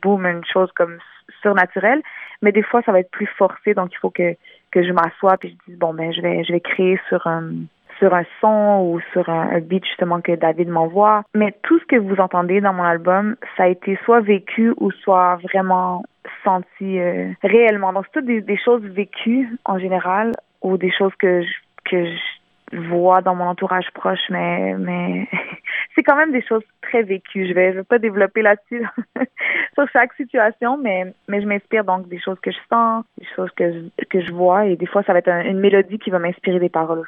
boum, 0.01 0.25
une 0.25 0.45
chose 0.45 0.71
comme 0.75 0.99
surnaturelle. 1.41 2.01
Mais 2.41 2.51
des 2.51 2.61
fois, 2.61 2.81
ça 2.83 2.91
va 2.91 2.99
être 2.99 3.11
plus 3.11 3.29
forcé, 3.37 3.73
donc 3.73 3.89
il 3.91 3.97
faut 3.97 4.11
que 4.11 4.35
que 4.71 4.83
je 4.83 4.91
m'assoie 4.91 5.35
puis 5.37 5.49
je 5.49 5.71
dise 5.71 5.79
bon 5.79 5.95
ben 5.95 6.13
je 6.13 6.21
vais 6.21 6.43
je 6.43 6.53
vais 6.53 6.59
créer 6.59 6.99
sur 7.09 7.25
un 7.25 7.49
sur 7.97 8.13
un 8.13 8.23
son 8.39 8.81
ou 8.83 8.99
sur 9.11 9.27
un, 9.27 9.59
beat 9.59 9.85
justement 9.85 10.21
que 10.21 10.31
David 10.31 10.69
m'envoie. 10.69 11.23
Mais 11.35 11.53
tout 11.63 11.79
ce 11.79 11.85
que 11.85 11.97
vous 11.97 12.15
entendez 12.21 12.61
dans 12.61 12.71
mon 12.71 12.83
album, 12.83 13.35
ça 13.57 13.63
a 13.63 13.67
été 13.67 13.99
soit 14.05 14.21
vécu 14.21 14.73
ou 14.77 14.89
soit 14.91 15.37
vraiment 15.43 16.03
senti 16.45 16.99
euh, 16.99 17.29
réellement. 17.43 17.91
Donc 17.91 18.05
c'est 18.05 18.21
toutes 18.21 18.27
des, 18.27 18.39
des 18.39 18.57
choses 18.57 18.83
vécues 18.83 19.49
en 19.65 19.77
général 19.79 20.31
ou 20.61 20.77
des 20.77 20.91
choses 20.91 21.13
que 21.19 21.41
je, 21.41 21.49
que 21.85 22.05
je 22.71 22.77
vois 22.89 23.21
dans 23.21 23.35
mon 23.35 23.45
entourage 23.45 23.89
proche, 23.93 24.19
mais 24.29 24.75
mais 24.77 25.27
c'est 25.95 26.03
quand 26.03 26.15
même 26.15 26.31
des 26.31 26.45
choses 26.45 26.63
très 26.81 27.03
vécues. 27.03 27.47
Je 27.47 27.53
vais, 27.53 27.71
je 27.71 27.77
vais 27.77 27.83
pas 27.83 27.99
développer 27.99 28.41
là-dessus 28.41 28.85
sur 29.73 29.87
chaque 29.91 30.13
situation, 30.13 30.77
mais 30.77 31.13
mais 31.27 31.41
je 31.41 31.47
m'inspire 31.47 31.83
donc 31.83 32.07
des 32.07 32.19
choses 32.19 32.39
que 32.41 32.51
je 32.51 32.59
sens, 32.69 33.03
des 33.17 33.27
choses 33.35 33.51
que 33.55 33.71
je, 33.71 34.05
que 34.05 34.21
je 34.21 34.31
vois, 34.31 34.65
et 34.65 34.75
des 34.75 34.85
fois 34.85 35.03
ça 35.03 35.13
va 35.13 35.19
être 35.19 35.29
une 35.29 35.59
mélodie 35.59 35.99
qui 35.99 36.09
va 36.09 36.19
m'inspirer 36.19 36.59
des 36.59 36.69
paroles. 36.69 37.07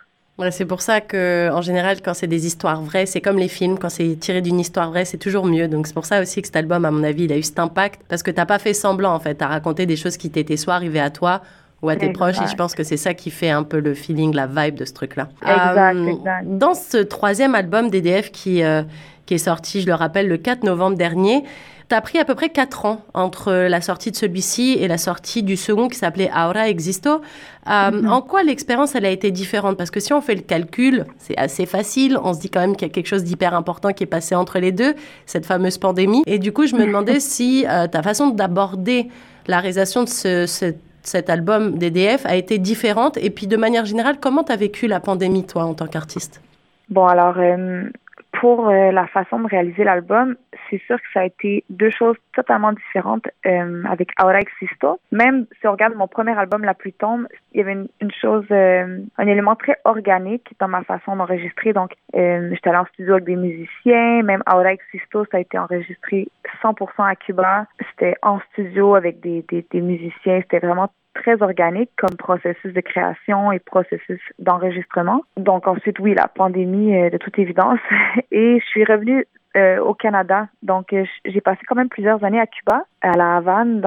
C'est 0.49 0.65
pour 0.65 0.81
ça 0.81 1.01
que, 1.01 1.51
en 1.51 1.61
général, 1.61 2.01
quand 2.01 2.15
c'est 2.15 2.25
des 2.25 2.47
histoires 2.47 2.81
vraies, 2.81 3.05
c'est 3.05 3.21
comme 3.21 3.37
les 3.37 3.47
films, 3.47 3.77
quand 3.77 3.89
c'est 3.89 4.15
tiré 4.15 4.41
d'une 4.41 4.59
histoire 4.59 4.89
vraie, 4.89 5.05
c'est 5.05 5.19
toujours 5.19 5.45
mieux. 5.45 5.67
Donc 5.67 5.85
c'est 5.85 5.93
pour 5.93 6.05
ça 6.05 6.19
aussi 6.19 6.41
que 6.41 6.47
cet 6.47 6.55
album, 6.55 6.83
à 6.83 6.89
mon 6.89 7.03
avis, 7.03 7.25
il 7.25 7.31
a 7.31 7.37
eu 7.37 7.43
cet 7.43 7.59
impact, 7.59 8.01
parce 8.09 8.23
que 8.23 8.31
t'as 8.31 8.47
pas 8.47 8.57
fait 8.57 8.73
semblant, 8.73 9.13
en 9.13 9.19
fait. 9.19 9.35
T'as 9.35 9.47
raconté 9.47 9.85
des 9.85 9.95
choses 9.95 10.17
qui 10.17 10.31
t'étaient 10.31 10.57
soit 10.57 10.73
arrivées 10.73 10.99
à 10.99 11.11
toi, 11.11 11.41
ou 11.81 11.89
à 11.89 11.95
tes 11.95 12.09
proches. 12.09 12.41
Et 12.41 12.47
je 12.47 12.55
pense 12.55 12.75
que 12.75 12.83
c'est 12.83 12.97
ça 12.97 13.13
qui 13.13 13.31
fait 13.31 13.49
un 13.49 13.63
peu 13.63 13.79
le 13.79 13.93
feeling, 13.93 14.33
la 14.33 14.47
vibe 14.47 14.75
de 14.75 14.85
ce 14.85 14.93
truc-là. 14.93 15.29
Exact, 15.41 15.95
euh, 15.95 16.07
exact. 16.07 16.45
Dans 16.45 16.73
ce 16.73 16.97
troisième 16.97 17.55
album 17.55 17.89
d'EDF 17.89 18.31
qui, 18.31 18.63
euh, 18.63 18.83
qui 19.25 19.35
est 19.35 19.39
sorti, 19.39 19.81
je 19.81 19.87
le 19.87 19.93
rappelle, 19.93 20.27
le 20.27 20.37
4 20.37 20.63
novembre 20.63 20.97
dernier. 20.97 21.43
Tu 21.89 21.95
as 21.95 22.01
pris 22.01 22.19
à 22.19 22.25
peu 22.25 22.35
près 22.35 22.49
4 22.49 22.85
ans 22.85 23.01
entre 23.13 23.51
la 23.51 23.81
sortie 23.81 24.11
de 24.11 24.15
celui-ci 24.15 24.77
et 24.79 24.87
la 24.87 24.97
sortie 24.97 25.43
du 25.43 25.57
second 25.57 25.89
qui 25.89 25.97
s'appelait 25.97 26.31
Aura 26.33 26.69
Existo. 26.69 27.19
Euh, 27.67 27.91
mhm. 27.91 28.09
En 28.09 28.21
quoi 28.21 28.43
l'expérience, 28.43 28.95
elle 28.95 29.05
a 29.05 29.09
été 29.09 29.29
différente? 29.29 29.75
Parce 29.75 29.91
que 29.91 29.99
si 29.99 30.13
on 30.13 30.21
fait 30.21 30.35
le 30.35 30.41
calcul, 30.41 31.05
c'est 31.17 31.37
assez 31.37 31.65
facile. 31.65 32.17
On 32.23 32.33
se 32.33 32.39
dit 32.39 32.49
quand 32.49 32.61
même 32.61 32.77
qu'il 32.77 32.87
y 32.87 32.91
a 32.91 32.93
quelque 32.93 33.07
chose 33.07 33.25
d'hyper 33.25 33.53
important 33.53 33.91
qui 33.91 34.03
est 34.03 34.07
passé 34.07 34.35
entre 34.35 34.59
les 34.59 34.71
deux, 34.71 34.93
cette 35.25 35.45
fameuse 35.45 35.79
pandémie. 35.79 36.23
Et 36.27 36.39
du 36.39 36.53
coup, 36.53 36.65
je 36.65 36.75
me 36.75 36.85
demandais 36.85 37.19
si 37.19 37.65
ta 37.91 38.01
façon 38.01 38.29
d'aborder 38.29 39.09
la 39.47 39.59
réalisation 39.59 40.03
de 40.03 40.09
ce, 40.09 40.73
cet 41.03 41.29
album 41.29 41.77
DDF 41.77 42.25
a 42.25 42.35
été 42.35 42.57
différente. 42.57 43.17
Et 43.17 43.29
puis, 43.29 43.47
de 43.47 43.57
manière 43.57 43.85
générale, 43.85 44.17
comment 44.19 44.43
tu 44.43 44.51
as 44.51 44.55
vécu 44.55 44.87
la 44.87 44.99
pandémie, 44.99 45.45
toi, 45.45 45.63
en 45.63 45.73
tant 45.73 45.87
qu'artiste? 45.87 46.41
Bon, 46.89 47.05
alors, 47.05 47.35
euh, 47.37 47.89
pour 48.31 48.69
euh, 48.69 48.91
la 48.91 49.07
façon 49.07 49.39
de 49.39 49.47
réaliser 49.47 49.83
l'album, 49.83 50.35
c'est 50.69 50.81
sûr 50.87 50.97
que 50.97 51.07
ça 51.13 51.21
a 51.21 51.25
été 51.25 51.63
deux 51.69 51.89
choses 51.89 52.15
totalement 52.33 52.71
différentes 52.71 53.27
euh, 53.45 53.83
avec 53.85 54.09
Aura 54.21 54.39
Existo. 54.39 54.99
Même 55.11 55.45
si 55.59 55.67
on 55.67 55.71
regarde 55.71 55.95
mon 55.95 56.07
premier 56.07 56.37
album, 56.37 56.63
La 56.63 56.73
Pluie 56.73 56.93
tombe, 56.93 57.27
il 57.53 57.57
y 57.59 57.61
avait 57.61 57.73
une, 57.73 58.11
chose, 58.11 58.45
euh, 58.51 58.99
un 59.17 59.27
élément 59.27 59.55
très 59.55 59.75
organique 59.83 60.53
dans 60.59 60.69
ma 60.69 60.83
façon 60.83 61.15
d'enregistrer. 61.15 61.73
Donc, 61.73 61.91
j'étais 62.13 62.69
allée 62.69 62.77
en 62.77 62.85
studio 62.85 63.13
avec 63.13 63.25
des 63.25 63.35
musiciens. 63.35 64.23
Même 64.23 64.43
Aura 64.51 64.73
Existo, 64.73 65.25
ça 65.25 65.37
a 65.37 65.39
été 65.41 65.57
enregistré 65.57 66.29
100% 66.63 67.03
à 67.05 67.15
Cuba. 67.15 67.65
C'était 67.91 68.15
en 68.21 68.39
studio 68.51 68.95
avec 68.95 69.19
des, 69.19 69.43
des, 69.49 69.65
des 69.69 69.81
musiciens. 69.81 70.39
C'était 70.41 70.65
vraiment 70.65 70.89
très 71.21 71.41
organique 71.41 71.91
comme 71.97 72.15
processus 72.17 72.73
de 72.73 72.81
création 72.81 73.51
et 73.51 73.59
processus 73.59 74.19
d'enregistrement. 74.39 75.21
Donc 75.37 75.67
ensuite, 75.67 75.99
oui, 75.99 76.15
la 76.15 76.27
pandémie, 76.27 76.95
euh, 76.95 77.09
de 77.09 77.17
toute 77.17 77.37
évidence. 77.37 77.79
Et 78.31 78.59
je 78.59 78.65
suis 78.65 78.83
revenue 78.83 79.25
euh, 79.55 79.79
au 79.79 79.93
Canada. 79.93 80.47
Donc 80.63 80.93
euh, 80.93 81.05
j'ai 81.25 81.41
passé 81.41 81.61
quand 81.67 81.75
même 81.75 81.89
plusieurs 81.89 82.23
années 82.23 82.39
à 82.39 82.47
Cuba, 82.47 82.85
à 83.01 83.11
La 83.11 83.37
Havane, 83.37 83.81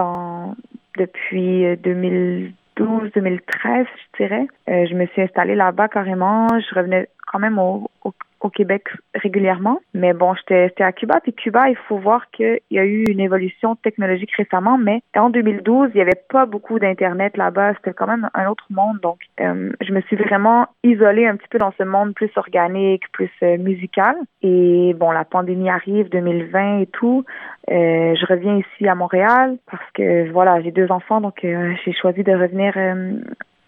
depuis 0.96 1.76
2012, 1.78 3.10
2013, 3.14 3.86
je 3.96 4.24
dirais. 4.24 4.46
je 4.68 4.94
me 4.94 5.06
suis 5.06 5.22
installée 5.22 5.56
là-bas 5.56 5.88
carrément. 5.88 6.46
Je 6.48 6.74
revenais 6.74 7.08
quand 7.26 7.40
même 7.40 7.58
au, 7.58 7.90
au, 8.04 8.12
au 8.44 8.50
Québec 8.50 8.84
régulièrement. 9.14 9.80
Mais 9.94 10.12
bon, 10.12 10.34
j'étais 10.34 10.70
à 10.84 10.92
Cuba. 10.92 11.18
Puis 11.20 11.32
Cuba, 11.32 11.68
il 11.68 11.76
faut 11.88 11.96
voir 11.96 12.30
qu'il 12.30 12.60
y 12.70 12.78
a 12.78 12.84
eu 12.84 13.04
une 13.08 13.20
évolution 13.20 13.74
technologique 13.76 14.32
récemment, 14.36 14.76
mais 14.78 15.02
en 15.16 15.30
2012, 15.30 15.90
il 15.94 15.96
n'y 15.96 16.02
avait 16.02 16.22
pas 16.28 16.44
beaucoup 16.44 16.78
d'Internet 16.78 17.36
là-bas. 17.36 17.72
C'était 17.74 17.94
quand 17.94 18.06
même 18.06 18.28
un 18.34 18.48
autre 18.48 18.66
monde. 18.70 18.98
Donc, 19.02 19.18
euh, 19.40 19.72
je 19.80 19.92
me 19.92 20.02
suis 20.02 20.16
vraiment 20.16 20.66
isolée 20.82 21.26
un 21.26 21.36
petit 21.36 21.48
peu 21.48 21.58
dans 21.58 21.72
ce 21.78 21.84
monde 21.84 22.14
plus 22.14 22.30
organique, 22.36 23.10
plus 23.12 23.30
euh, 23.42 23.56
musical. 23.56 24.14
Et 24.42 24.94
bon, 24.94 25.10
la 25.10 25.24
pandémie 25.24 25.70
arrive, 25.70 26.10
2020 26.10 26.80
et 26.80 26.86
tout. 26.86 27.24
Euh, 27.70 28.14
je 28.14 28.26
reviens 28.26 28.58
ici 28.58 28.86
à 28.86 28.94
Montréal 28.94 29.56
parce 29.70 29.90
que 29.94 30.30
voilà, 30.30 30.60
j'ai 30.60 30.70
deux 30.70 30.90
enfants, 30.92 31.22
donc 31.22 31.38
j'ai 31.40 31.92
choisi 31.94 32.22
de 32.22 32.32
revenir 32.32 32.74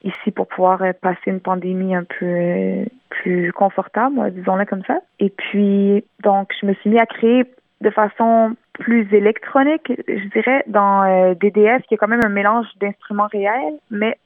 ici 0.07 0.31
pour 0.31 0.47
pouvoir 0.47 0.83
euh, 0.83 0.93
passer 1.01 1.27
une 1.27 1.41
pandémie 1.41 1.95
un 1.95 2.05
peu 2.05 2.25
euh, 2.27 2.85
plus 3.11 3.53
confortable, 3.53 4.31
disons-le 4.33 4.65
comme 4.65 4.85
ça. 4.85 4.99
Et 5.19 5.31
puis, 5.31 6.05
donc, 6.23 6.53
je 6.61 6.67
me 6.67 6.75
suis 6.75 6.91
mis 6.91 6.99
à 6.99 7.07
créer 7.07 7.45
de 7.83 7.91
façon 7.91 8.57
plus 8.73 9.13
électronique, 9.13 9.93
je 10.09 10.29
dirais, 10.29 10.65
dans 10.67 11.03
euh, 11.03 11.35
DDS, 11.35 11.83
qui 11.89 11.95
est 11.95 11.97
quand 11.97 12.09
même 12.09 12.25
un 12.25 12.31
mélange 12.31 12.67
d'instruments 12.81 13.29
réels, 13.31 13.79
mais 13.91 14.17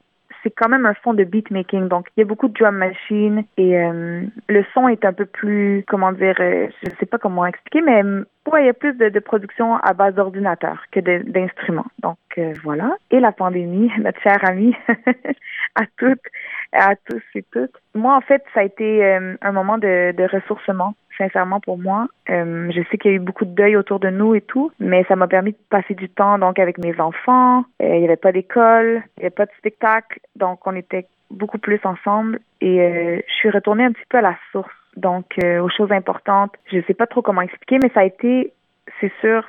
c'est 0.43 0.51
quand 0.51 0.69
même 0.69 0.87
un 0.87 0.95
fond 0.95 1.15
de 1.15 1.25
beatmaking. 1.25 1.89
Donc, 1.89 2.07
il 2.17 2.21
y 2.21 2.23
a 2.23 2.27
beaucoup 2.27 2.49
de 2.49 2.55
drum 2.55 2.77
machine 2.77 3.45
et 3.57 3.77
euh, 3.77 4.23
le 4.49 4.65
son 4.73 4.89
est 4.89 5.05
un 5.05 5.13
peu 5.13 5.27
plus, 5.27 5.85
comment 5.87 6.13
dire, 6.13 6.35
je 6.39 6.91
sais 6.99 7.07
pas 7.07 7.19
comment 7.19 7.45
expliquer, 7.45 7.83
mais 7.83 8.03
ouais, 8.51 8.63
il 8.63 8.67
y 8.67 8.71
a 8.71 8.75
plus 8.75 8.95
de, 8.95 9.19
production 9.19 9.77
à 9.77 9.93
base 9.93 10.15
d'ordinateur 10.15 10.85
que 10.93 11.01
d'instruments. 11.01 11.91
Donc, 11.99 12.19
voilà. 12.63 12.97
Et 13.11 13.21
la 13.21 13.33
pandémie, 13.33 13.91
notre 13.99 14.21
chère 14.23 14.43
amie, 14.49 14.75
à 15.75 15.85
toutes, 15.99 16.25
à 16.73 16.95
tous 16.97 17.23
et 17.35 17.45
toutes. 17.53 17.75
Moi, 17.95 18.15
en 18.15 18.21
fait, 18.21 18.45
ça 18.55 18.61
a 18.61 18.65
été 18.65 19.05
un 19.41 19.53
moment 19.53 19.79
de, 19.79 20.13
de 20.13 20.25
ressourcement 20.25 20.95
sincèrement 21.21 21.61
pour 21.61 21.79
moi. 21.79 22.07
Euh, 22.31 22.71
je 22.71 22.81
sais 22.91 22.99
qu'il 22.99 23.11
y 23.11 23.15
a 23.15 23.17
eu 23.17 23.21
beaucoup 23.21 23.45
de 23.45 23.55
deuil 23.55 23.77
autour 23.77 24.01
de 24.01 24.09
nous 24.09 24.35
et 24.35 24.41
tout, 24.41 24.73
mais 24.81 25.05
ça 25.05 25.17
m'a 25.17 25.29
permis 25.29 25.53
de 25.53 25.59
passer 25.69 25.95
du 25.95 26.09
temps 26.09 26.39
donc 26.39 26.59
avec 26.59 26.79
mes 26.79 26.99
enfants. 27.01 27.65
Euh, 27.83 27.95
il 27.95 27.99
n'y 27.99 28.05
avait 28.05 28.17
pas 28.17 28.33
d'école, 28.33 29.03
il 29.17 29.21
n'y 29.21 29.27
avait 29.27 29.31
pas 29.31 29.47
de 29.47 29.53
spectacle, 29.59 30.19
donc 30.37 30.67
on 30.67 30.75
était 30.75 31.07
beaucoup 31.31 31.59
plus 31.59 31.81
ensemble 31.85 32.41
et 32.61 32.81
euh, 32.81 33.21
je 33.29 33.33
suis 33.35 33.51
retournée 33.51 33.85
un 33.85 33.93
petit 33.93 34.07
peu 34.09 34.19
à 34.19 34.23
la 34.23 34.37
source, 34.51 34.75
donc 34.97 35.27
aux 35.39 35.69
choses 35.69 35.93
importantes. 35.93 36.55
Je 36.73 36.79
ne 36.79 36.83
sais 36.83 36.95
pas 36.95 37.07
trop 37.07 37.23
comment 37.23 37.43
expliquer, 37.43 37.79
mais 37.79 37.91
ça 37.95 38.01
a 38.01 38.05
été, 38.05 38.53
c'est 39.01 39.13
sûr, 39.21 39.49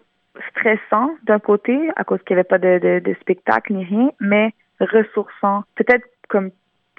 stressant 0.50 1.12
d'un 1.24 1.40
côté 1.40 1.90
à 1.96 2.04
cause 2.04 2.20
qu'il 2.24 2.36
n'y 2.36 2.40
avait 2.40 2.48
pas 2.48 2.60
de, 2.60 2.80
de, 2.80 3.00
de 3.00 3.14
spectacle 3.22 3.74
ni 3.74 3.84
rien, 3.84 4.12
mais 4.20 4.52
ressourçant. 4.86 5.64
Peut-être 5.76 6.06
comme 6.28 6.52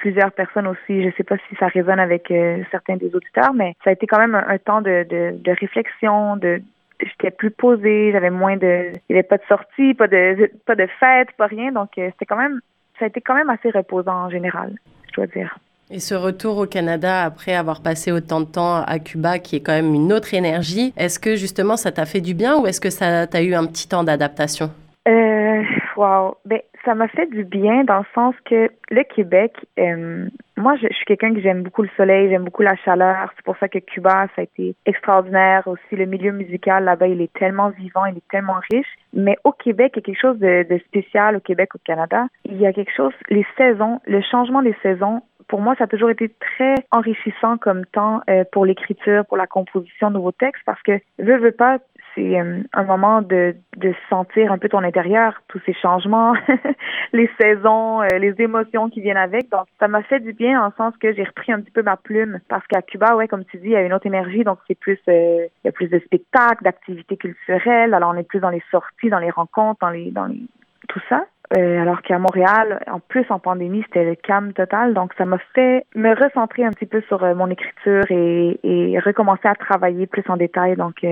plusieurs 0.03 0.33
personnes 0.33 0.67
aussi. 0.67 1.01
Je 1.01 1.07
ne 1.07 1.13
sais 1.13 1.23
pas 1.23 1.37
si 1.49 1.55
ça 1.61 1.69
résonne 1.69 2.01
avec 2.01 2.31
euh, 2.31 2.63
certains 2.73 2.97
des 2.97 3.15
auditeurs, 3.15 3.55
mais 3.55 3.75
ça 3.85 3.91
a 3.91 3.93
été 3.93 4.07
quand 4.07 4.19
même 4.19 4.35
un, 4.35 4.59
temps 4.59 4.83
de, 4.83 5.07
de, 5.09 5.53
réflexion, 5.61 6.37
de 6.37 6.61
j'étais 7.01 7.31
plus 7.31 7.53
posée, 7.53 8.11
j'avais 8.13 8.31
moins 8.31 8.57
de 8.57 8.91
il 9.09 9.13
n'y 9.13 9.17
avait 9.17 9.23
pas 9.23 9.39
de 9.39 9.45
sortie, 9.49 9.95
pas 9.95 10.09
de 10.09 10.51
pas 10.67 10.75
de 10.75 10.89
fête, 10.99 11.29
pas 11.37 11.47
rien, 11.47 11.71
donc 11.71 11.91
euh, 11.99 12.11
c'était 12.13 12.27
quand 12.27 12.37
même 12.37 12.61
ça 12.99 13.05
a 13.05 13.09
été 13.09 13.21
quand 13.21 13.35
même 13.35 13.49
assez 13.49 13.71
reposant 13.71 14.25
en 14.27 14.31
général, 14.31 14.75
je 15.09 15.15
dois 15.15 15.27
dire. 15.29 15.57
Et 15.91 16.01
ce 16.01 16.15
retour 16.15 16.59
au 16.59 16.67
Canada 16.67 17.23
après 17.23 17.55
avoir 17.55 17.81
passé 17.81 18.11
autant 18.11 18.41
de 18.41 18.47
temps 18.47 18.83
à 18.83 18.99
Cuba, 18.99 19.39
qui 19.39 19.57
est 19.57 19.61
quand 19.61 19.73
même 19.73 19.95
une 19.95 20.13
autre 20.13 20.35
énergie, 20.35 20.93
est-ce 20.97 21.21
que 21.21 21.37
justement 21.37 21.77
ça 21.77 21.93
t'a 21.93 22.07
fait 22.07 22.21
du 22.21 22.35
bien 22.35 22.59
ou 22.59 22.67
est-ce 22.67 22.81
que 22.81 22.91
ça 22.91 23.29
t'a 23.29 23.43
eu 23.43 23.55
un 23.55 23.67
petit 23.67 23.89
temps 23.89 24.03
d'adaptation? 24.03 24.71
Euh, 25.07 25.63
wow. 25.97 26.37
Ben, 26.45 26.61
ça 26.85 26.95
m'a 26.95 27.09
fait 27.09 27.27
du 27.27 27.45
bien 27.45 27.85
dans 27.85 27.99
le 27.99 28.05
sens 28.15 28.35
que 28.45 28.71
le 28.91 29.05
Québec, 29.05 29.55
euh, 29.79 30.29
moi, 30.57 30.77
je, 30.77 30.87
suis 30.95 31.05
quelqu'un 31.07 31.33
que 31.35 31.41
j'aime 31.41 31.63
beaucoup 31.63 31.83
le 31.83 31.91
soleil, 31.97 32.29
j'aime 32.29 32.45
beaucoup 32.45 32.63
la 32.63 32.77
chaleur. 32.77 33.33
C'est 33.37 33.45
pour 33.45 33.57
ça 33.59 33.69
que 33.69 33.79
Cuba, 33.79 34.27
ça 34.35 34.43
a 34.43 34.43
été 34.43 34.75
extraordinaire. 34.87 35.67
Aussi, 35.67 35.97
le 35.97 36.07
milieu 36.07 36.33
musical 36.33 36.85
là-bas, 36.85 37.07
il 37.07 37.21
est 37.21 37.33
tellement 37.33 37.71
vivant, 37.71 38.05
il 38.07 38.19
est 38.19 38.29
tellement 38.31 38.61
riche. 38.71 38.87
Mais 39.13 39.37
au 39.45 39.53
Québec, 39.53 39.93
il 39.95 39.99
y 39.99 40.03
a 40.03 40.03
quelque 40.03 40.21
chose 40.21 40.39
de, 40.39 40.67
de 40.69 40.79
spécial 40.87 41.37
au 41.37 41.41
Québec, 41.41 41.75
au 41.75 41.79
Canada. 41.85 42.27
Il 42.45 42.61
y 42.61 42.67
a 42.67 42.73
quelque 42.73 42.95
chose, 42.95 43.15
les 43.29 43.47
saisons, 43.57 44.01
le 44.07 44.21
changement 44.21 44.63
des 44.63 44.77
saisons, 44.83 45.23
pour 45.49 45.61
moi, 45.61 45.75
ça 45.77 45.85
a 45.85 45.87
toujours 45.87 46.11
été 46.11 46.29
très 46.29 46.75
enrichissant 46.91 47.57
comme 47.59 47.85
temps 47.87 48.21
euh, 48.29 48.45
pour 48.53 48.67
l'écriture, 48.67 49.25
pour 49.27 49.37
la 49.37 49.47
composition 49.47 50.11
de 50.11 50.15
nouveaux 50.15 50.33
textes, 50.33 50.63
parce 50.65 50.83
que 50.83 51.01
veux, 51.19 51.39
veux 51.39 51.53
pas, 51.53 51.79
c'est 52.15 52.39
euh, 52.39 52.61
un 52.73 52.85
moment 52.85 53.23
de, 53.23 53.55
de 53.77 53.95
sentir 54.09 54.53
un 54.53 54.59
peu 54.59 54.69
ton 54.69 54.83
intérieur, 54.83 55.41
tous 55.49 55.61
ces 55.65 55.75
changements, 55.75 56.35
les 57.13 57.31
saisons, 57.41 58.03
euh, 58.03 58.19
les 58.19 58.35
émotions 58.39 58.91
qui 58.91 59.01
viennent 59.01 59.17
avec. 59.17 59.51
Donc, 59.51 59.67
ça 59.79 59.89
m'a 59.89 60.03
fait 60.03 60.21
du 60.21 60.33
bien 60.33 60.63
en 60.63 60.73
sens 60.77 60.95
que 60.99 61.13
j'ai 61.13 61.25
repris 61.25 61.53
un 61.53 61.61
petit 61.61 61.71
peu 61.71 61.83
ma 61.83 61.97
plume 61.97 62.41
parce 62.49 62.67
qu'à 62.67 62.83
Cuba, 62.83 63.17
ouais, 63.17 63.29
comme 63.29 63.45
tu 63.45 63.59
dis, 63.59 63.67
il 63.67 63.73
y 63.73 63.77
a 63.77 63.83
une 63.83 63.93
autre 63.93 64.07
énergie, 64.07 64.45
donc 64.45 64.59
c'est 64.67 64.79
plus, 64.79 64.99
euh, 65.09 65.47
il 65.65 65.67
y 65.67 65.69
a 65.69 65.73
plus 65.73 65.89
de 65.89 65.99
spectacles, 66.01 66.65
d'activités 66.65 67.17
culturelles. 67.17 67.95
Alors, 67.95 68.13
on 68.15 68.19
est 68.19 68.29
plus 68.29 68.41
dans 68.41 68.51
les 68.51 68.63
sorties, 68.71 69.11
dans 69.11 69.19
les 69.19 69.31
rencontres, 69.31 69.81
dans 69.81 69.91
les, 69.91 70.11
dans 70.11 70.27
les, 70.27 70.43
tout 70.89 71.01
ça. 71.09 71.25
Euh, 71.57 71.83
alors 71.83 72.03
qu'à 72.03 72.19
Montréal, 72.19 72.83
en 72.91 73.01
plus 73.01 73.27
en 73.31 73.39
pandémie, 73.39 73.83
c'était 73.87 74.05
le 74.05 74.15
calme 74.15 74.53
total. 74.53 74.95
Donc, 74.95 75.13
ça 75.19 75.25
m'a 75.25 75.39
fait 75.55 75.85
me 75.95 76.15
recentrer 76.15 76.65
un 76.65 76.71
petit 76.71 76.87
peu 76.87 77.03
sur 77.09 77.21
mon 77.35 77.51
écriture 77.51 78.05
et, 78.11 78.59
et 78.63 78.99
recommencer 78.99 79.49
à 79.49 79.55
travailler 79.55 80.07
plus 80.07 80.25
en 80.29 80.37
détail. 80.37 80.77
Donc, 80.77 81.05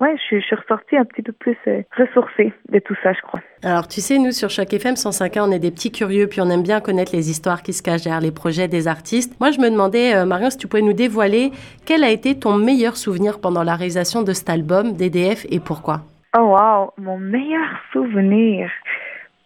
ouais, 0.00 0.16
je, 0.30 0.40
suis 0.40 0.54
ressortie 0.54 0.96
un 0.96 1.04
petit 1.04 1.22
peu 1.22 1.32
plus 1.32 1.56
euh, 1.66 1.82
ressourcée 1.96 2.52
de 2.70 2.78
tout 2.78 2.96
ça, 3.02 3.12
je 3.12 3.20
crois. 3.20 3.40
Alors, 3.62 3.86
tu 3.86 4.00
sais, 4.00 4.18
nous, 4.18 4.32
sur 4.32 4.50
chaque 4.50 4.72
FM 4.72 4.96
105 4.96 5.34
on 5.40 5.52
est 5.52 5.58
des 5.58 5.70
petits 5.70 5.92
curieux, 5.92 6.26
puis 6.26 6.40
on 6.40 6.50
aime 6.50 6.62
bien 6.62 6.80
connaître 6.80 7.14
les 7.14 7.30
histoires 7.30 7.62
qui 7.62 7.72
se 7.72 7.82
cachent 7.82 8.02
derrière 8.02 8.20
les 8.20 8.32
projets 8.32 8.68
des 8.68 8.88
artistes. 8.88 9.38
Moi, 9.40 9.50
je 9.50 9.60
me 9.60 9.70
demandais, 9.70 10.14
euh, 10.14 10.24
Marion, 10.24 10.50
si 10.50 10.58
tu 10.58 10.66
pouvais 10.66 10.82
nous 10.82 10.94
dévoiler 10.94 11.52
quel 11.86 12.02
a 12.02 12.10
été 12.10 12.38
ton 12.38 12.56
meilleur 12.56 12.96
souvenir 12.96 13.40
pendant 13.40 13.62
la 13.62 13.76
réalisation 13.76 14.22
de 14.22 14.32
cet 14.32 14.50
album, 14.50 14.92
DDF, 14.92 15.46
et 15.50 15.60
pourquoi? 15.60 16.00
Oh, 16.36 16.56
wow! 16.56 16.92
Mon 16.96 17.18
meilleur 17.18 17.68
souvenir. 17.92 18.70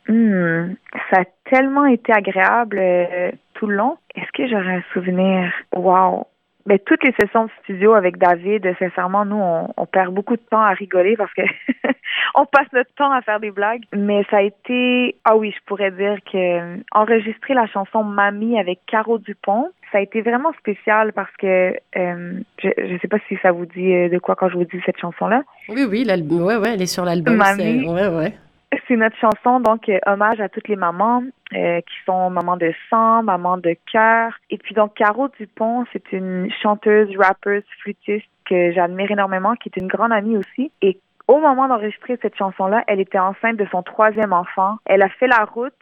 Hmm, 0.08 0.75
ça 1.11 1.23
a 1.23 1.25
tellement 1.50 1.87
été 1.87 2.12
agréable 2.12 2.78
euh, 2.78 3.30
tout 3.54 3.66
le 3.66 3.76
long. 3.76 3.96
Est-ce 4.14 4.30
que 4.32 4.46
j'aurais 4.49 4.76
un 4.76 4.82
souvenir? 4.92 5.50
Wow! 5.75 6.26
Mais 6.66 6.78
ben, 6.78 6.84
toutes 6.87 7.04
les 7.04 7.12
sessions 7.20 7.44
de 7.44 7.50
studio 7.62 7.92
avec 7.92 8.16
David, 8.16 8.66
sincèrement, 8.78 9.26
nous, 9.26 9.40
on, 9.76 9.87
perd 9.87 10.14
beaucoup 10.14 10.34
de 10.34 10.42
temps 10.50 10.62
à 10.62 10.70
rigoler 10.70 11.14
parce 11.14 11.32
que 11.34 11.42
on 12.34 12.46
passe 12.46 12.68
notre 12.73 12.92
temps 12.94 13.12
à 13.12 13.20
faire 13.20 13.38
des 13.38 13.50
blagues. 13.50 13.82
Mais 13.94 14.25
ça 14.30 14.38
a 14.38 14.42
été, 14.42 15.14
ah 15.25 15.37
oui, 15.37 15.54
je 15.54 15.62
pourrais 15.66 15.90
dire 15.90 16.16
que 16.25 16.37
euh, 16.38 16.76
enregistrer 16.92 17.52
la 17.52 17.66
chanson 17.66 18.02
Mamie 18.02 18.58
avec 18.58 18.80
Caro 18.87 19.18
Dupont, 19.18 19.68
ça 19.92 19.99
a 19.99 20.00
été 20.00 20.23
vraiment 20.23 20.54
spécial 20.54 21.12
parce 21.12 21.34
que 21.37 21.75
euh, 21.96 22.40
je 22.62 22.92
ne 22.92 22.99
sais 22.99 23.08
pas 23.08 23.18
si 23.28 23.37
ça 23.42 23.52
vous 23.52 23.66
dit 23.66 24.08
de 24.08 24.18
quoi 24.18 24.34
quand 24.34 24.49
je 24.49 24.56
vous 24.56 24.64
dis 24.64 24.80
cette 24.87 24.99
chanson-là. 24.99 25.42
Oui, 25.68 25.84
oui, 25.84 26.06
ouais, 26.06 26.56
ouais, 26.56 26.70
elle 26.73 26.82
est 26.82 26.87
sur 26.87 27.04
l'album. 27.04 27.37
Mamie. 27.37 27.87
Ouais, 27.87 28.08
ouais. 28.08 28.32
C'est 28.88 28.97
notre 28.97 29.16
chanson, 29.16 29.61
donc 29.61 29.90
hommage 30.06 30.40
à 30.40 30.49
toutes 30.49 30.68
les 30.68 30.76
mamans. 30.76 31.23
euh, 31.54 31.80
qui 31.80 31.94
sont 32.06 32.30
Maman 32.30 32.56
de 32.56 32.73
sang, 32.90 33.23
Maman 33.23 33.59
de 33.59 33.76
cœur. 33.90 34.33
Et 34.50 34.59
puis 34.59 34.75
donc 34.75 34.94
Caro 34.94 35.28
Dupont, 35.38 35.85
c'est 35.92 36.12
une 36.12 36.50
chanteuse, 36.62 37.09
rappeuse, 37.16 37.62
flûtiste 37.80 38.26
que 38.49 38.73
j'admire 38.73 39.11
énormément, 39.11 39.54
qui 39.54 39.68
est 39.68 39.80
une 39.80 39.88
grande 39.88 40.12
amie 40.12 40.37
aussi. 40.37 40.71
Et 40.83 40.99
au 41.28 41.38
moment 41.38 41.68
d'enregistrer 41.68 42.18
cette 42.21 42.37
chanson-là, 42.37 42.85
elle 42.87 43.00
était 43.00 43.18
enceinte 43.18 43.56
de 43.56 43.66
son 43.71 43.83
troisième 43.83 44.33
enfant. 44.33 44.76
Elle 44.85 45.02
a 45.02 45.09
fait 45.09 45.26
la 45.26 45.44
route 45.44 45.73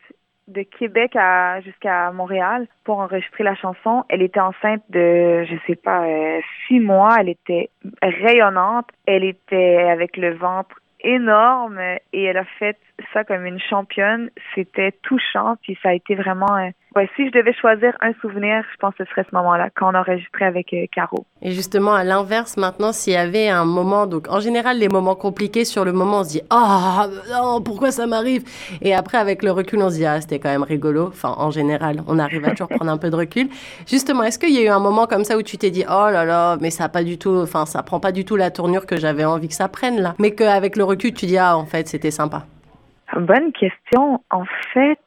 de 0.48 0.62
Québec 0.62 1.16
à 1.16 1.60
jusqu'à 1.60 2.10
Montréal 2.12 2.66
pour 2.84 2.98
enregistrer 2.98 3.42
la 3.44 3.54
chanson. 3.54 4.04
Elle 4.08 4.22
était 4.22 4.40
enceinte 4.40 4.82
de, 4.90 5.44
je 5.44 5.56
sais 5.66 5.76
pas, 5.76 6.04
euh, 6.04 6.40
six 6.66 6.80
mois. 6.80 7.16
Elle 7.18 7.30
était 7.30 7.70
rayonnante. 8.02 8.88
Elle 9.06 9.24
était 9.24 9.88
avec 9.90 10.16
le 10.16 10.34
ventre 10.34 10.76
énorme 11.02 11.78
et 12.12 12.22
elle 12.24 12.36
a 12.36 12.44
fait 12.44 12.78
ça 13.12 13.24
comme 13.24 13.46
une 13.46 13.60
championne. 13.60 14.30
C'était 14.54 14.92
touchant, 15.02 15.56
puis 15.62 15.78
ça 15.82 15.90
a 15.90 15.92
été 15.92 16.14
vraiment. 16.14 16.56
Euh, 16.56 16.70
ouais, 16.96 17.08
si 17.16 17.26
je 17.26 17.32
devais 17.32 17.52
choisir 17.54 17.96
un 18.00 18.12
souvenir, 18.20 18.64
je 18.72 18.76
pense 18.78 18.94
que 18.94 19.04
ce 19.04 19.10
serait 19.10 19.24
ce 19.28 19.34
moment-là, 19.34 19.70
quand 19.74 19.92
on 19.92 19.96
enregistrait 19.96 20.44
avec 20.44 20.72
euh, 20.72 20.86
Caro. 20.92 21.26
Et 21.40 21.52
justement, 21.52 21.94
à 21.94 22.04
l'inverse, 22.04 22.56
maintenant, 22.56 22.92
s'il 22.92 23.14
y 23.14 23.16
avait 23.16 23.48
un 23.48 23.64
moment, 23.64 24.06
donc 24.06 24.28
en 24.28 24.40
général, 24.40 24.78
les 24.78 24.88
moments 24.88 25.14
compliqués, 25.14 25.64
sur 25.64 25.84
le 25.84 25.92
moment, 25.92 26.20
on 26.20 26.24
se 26.24 26.30
dit 26.30 26.42
Ah, 26.50 27.06
non, 27.30 27.60
pourquoi 27.60 27.90
ça 27.90 28.06
m'arrive? 28.06 28.44
Et 28.80 28.94
après, 28.94 29.18
avec 29.18 29.42
le 29.42 29.50
recul, 29.50 29.80
on 29.82 29.90
se 29.90 29.96
dit 29.96 30.06
Ah, 30.06 30.20
c'était 30.20 30.38
quand 30.38 30.50
même 30.50 30.62
rigolo. 30.62 31.08
Enfin, 31.08 31.34
en 31.38 31.50
général, 31.50 32.02
on 32.06 32.18
arrive 32.18 32.44
à 32.44 32.50
toujours 32.50 32.68
prendre 32.76 32.90
un 32.90 32.98
peu 32.98 33.10
de 33.10 33.16
recul. 33.16 33.48
Justement, 33.86 34.22
est-ce 34.22 34.38
qu'il 34.38 34.52
y 34.52 34.58
a 34.58 34.62
eu 34.62 34.68
un 34.68 34.80
moment 34.80 35.06
comme 35.06 35.24
ça 35.24 35.36
où 35.36 35.42
tu 35.42 35.58
t'es 35.58 35.70
dit 35.70 35.84
Oh 35.88 36.08
là 36.10 36.24
là, 36.24 36.56
mais 36.60 36.70
ça 36.70 36.88
pas 36.88 37.04
du 37.04 37.18
tout, 37.18 37.34
enfin, 37.42 37.66
ça 37.66 37.82
prend 37.82 38.00
pas 38.00 38.12
du 38.12 38.24
tout 38.24 38.36
la 38.36 38.50
tournure 38.50 38.86
que 38.86 38.96
j'avais 38.96 39.24
envie 39.24 39.48
que 39.48 39.54
ça 39.54 39.68
prenne 39.68 40.00
là, 40.00 40.14
mais 40.18 40.32
qu'avec 40.32 40.76
le 40.76 40.84
recul, 40.84 41.14
tu 41.14 41.26
dis 41.26 41.38
Ah, 41.38 41.56
en 41.56 41.64
fait, 41.64 41.88
c'était 41.88 42.10
sympa 42.10 42.46
Bonne 43.16 43.52
question. 43.52 44.22
En 44.30 44.44
fait, 44.72 45.00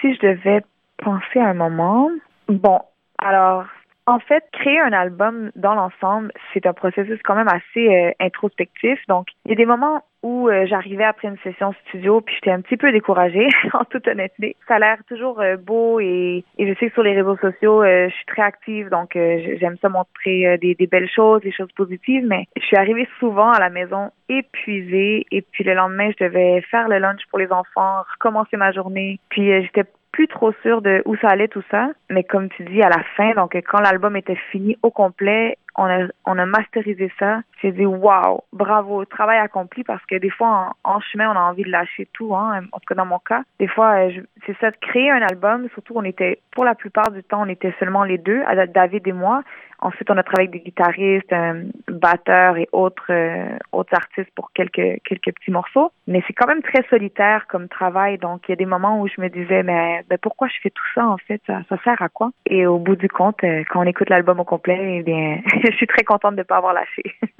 si 0.00 0.14
je 0.14 0.20
devais 0.20 0.62
penser 0.98 1.40
à 1.40 1.48
un 1.48 1.54
moment, 1.54 2.10
bon, 2.48 2.80
alors 3.18 3.64
en 4.08 4.20
fait, 4.20 4.44
créer 4.52 4.78
un 4.78 4.92
album 4.92 5.50
dans 5.56 5.74
l'ensemble, 5.74 6.30
c'est 6.54 6.64
un 6.64 6.72
processus 6.72 7.18
quand 7.24 7.34
même 7.34 7.48
assez 7.48 7.88
euh, 7.88 8.12
introspectif. 8.20 9.00
Donc, 9.08 9.26
il 9.44 9.50
y 9.50 9.52
a 9.52 9.56
des 9.56 9.66
moments 9.66 10.04
où 10.22 10.48
euh, 10.48 10.64
j'arrivais 10.66 11.04
après 11.04 11.26
une 11.26 11.38
session 11.38 11.74
studio, 11.88 12.20
puis 12.20 12.36
j'étais 12.36 12.52
un 12.52 12.60
petit 12.60 12.76
peu 12.76 12.92
découragée, 12.92 13.48
en 13.72 13.84
toute 13.84 14.06
honnêteté. 14.06 14.54
Ça 14.68 14.76
a 14.76 14.78
l'air 14.78 14.98
toujours 15.08 15.40
euh, 15.40 15.56
beau 15.56 15.98
et, 15.98 16.44
et, 16.56 16.68
je 16.68 16.78
sais 16.78 16.86
que 16.86 16.94
sur 16.94 17.02
les 17.02 17.14
réseaux 17.14 17.36
sociaux, 17.36 17.82
je 17.84 18.12
suis 18.14 18.26
très 18.26 18.42
active, 18.42 18.90
donc 18.90 19.10
j'aime 19.14 19.76
ça 19.82 19.88
montrer 19.88 20.56
des, 20.58 20.74
des, 20.74 20.86
belles 20.86 21.10
choses, 21.10 21.42
des 21.42 21.52
choses 21.52 21.72
positives, 21.76 22.24
mais 22.26 22.46
je 22.56 22.64
suis 22.64 22.76
arrivée 22.76 23.08
souvent 23.18 23.50
à 23.50 23.58
la 23.58 23.70
maison 23.70 24.10
épuisée 24.28 25.26
et 25.30 25.42
puis 25.42 25.64
le 25.64 25.74
lendemain, 25.74 26.10
je 26.18 26.24
devais 26.24 26.60
faire 26.62 26.88
le 26.88 26.98
lunch 26.98 27.20
pour 27.30 27.38
les 27.38 27.50
enfants, 27.52 28.02
recommencer 28.12 28.56
ma 28.56 28.72
journée, 28.72 29.20
puis 29.30 29.62
j'étais 29.62 29.84
plus 30.12 30.28
trop 30.28 30.52
sûre 30.62 30.82
de 30.82 31.02
où 31.04 31.16
ça 31.16 31.28
allait 31.28 31.48
tout 31.48 31.62
ça. 31.70 31.90
Mais 32.10 32.24
comme 32.24 32.48
tu 32.48 32.64
dis, 32.64 32.82
à 32.82 32.88
la 32.88 33.02
fin, 33.16 33.34
donc 33.34 33.54
quand 33.54 33.80
l'album 33.80 34.16
était 34.16 34.38
fini 34.50 34.78
au 34.82 34.90
complet, 34.90 35.58
on 35.76 35.84
a, 35.84 36.06
on 36.24 36.38
a 36.38 36.46
masterisé 36.46 37.12
ça. 37.18 37.40
J'ai 37.60 37.72
dit, 37.72 37.84
waouh, 37.84 38.40
bravo, 38.52 39.04
travail 39.04 39.38
accompli 39.38 39.84
parce 39.84 40.04
que 40.06 40.16
des 40.16 40.30
fois, 40.30 40.72
en, 40.84 41.00
chemin, 41.00 41.30
on 41.30 41.36
a 41.36 41.42
envie 41.42 41.64
de 41.64 41.70
lâcher 41.70 42.08
tout, 42.12 42.34
hein, 42.34 42.62
en 42.72 42.78
tout 42.78 42.86
cas 42.88 42.94
dans 42.94 43.06
mon 43.06 43.18
cas. 43.18 43.42
Des 43.58 43.68
fois, 43.68 44.06
euh, 44.06 44.10
c'est 44.46 44.56
ça, 44.58 44.70
de 44.70 44.76
créer 44.80 45.10
un 45.10 45.22
album, 45.22 45.68
surtout 45.74 45.94
on 45.96 46.04
était, 46.04 46.40
pour 46.52 46.64
la 46.64 46.74
plupart 46.74 47.10
du 47.10 47.22
temps, 47.22 47.42
on 47.42 47.48
était 47.48 47.74
seulement 47.78 48.04
les 48.04 48.18
deux, 48.18 48.42
David 48.74 49.06
et 49.06 49.12
moi. 49.12 49.42
Ensuite, 49.80 50.10
on 50.10 50.16
a 50.16 50.22
travaillé 50.22 50.48
avec 50.48 50.62
des 50.62 50.70
guitaristes, 50.70 51.32
un 51.32 51.64
batteurs 51.88 52.56
et 52.56 52.68
autres 52.72 53.10
euh, 53.10 53.56
autres 53.72 53.94
artistes 53.94 54.30
pour 54.34 54.52
quelques 54.52 55.00
quelques 55.04 55.34
petits 55.34 55.50
morceaux. 55.50 55.92
Mais 56.06 56.22
c'est 56.26 56.32
quand 56.32 56.46
même 56.46 56.62
très 56.62 56.84
solitaire 56.88 57.46
comme 57.48 57.68
travail. 57.68 58.18
Donc, 58.18 58.42
il 58.48 58.52
y 58.52 58.54
a 58.54 58.56
des 58.56 58.66
moments 58.66 59.00
où 59.00 59.08
je 59.08 59.20
me 59.20 59.28
disais, 59.28 59.62
mais, 59.62 60.04
mais 60.10 60.18
pourquoi 60.18 60.48
je 60.48 60.54
fais 60.62 60.70
tout 60.70 60.84
ça 60.94 61.06
en 61.06 61.18
fait? 61.18 61.40
Ça, 61.46 61.60
ça 61.68 61.76
sert 61.84 62.00
à 62.00 62.08
quoi? 62.08 62.30
Et 62.46 62.66
au 62.66 62.78
bout 62.78 62.96
du 62.96 63.08
compte, 63.08 63.42
euh, 63.44 63.64
quand 63.70 63.80
on 63.80 63.86
écoute 63.86 64.08
l'album 64.10 64.40
au 64.40 64.44
complet, 64.44 64.98
eh 64.98 65.02
bien, 65.02 65.40
je 65.64 65.76
suis 65.76 65.86
très 65.86 66.04
contente 66.04 66.34
de 66.34 66.40
ne 66.40 66.44
pas 66.44 66.56
avoir 66.56 66.72
lâché. 66.72 67.02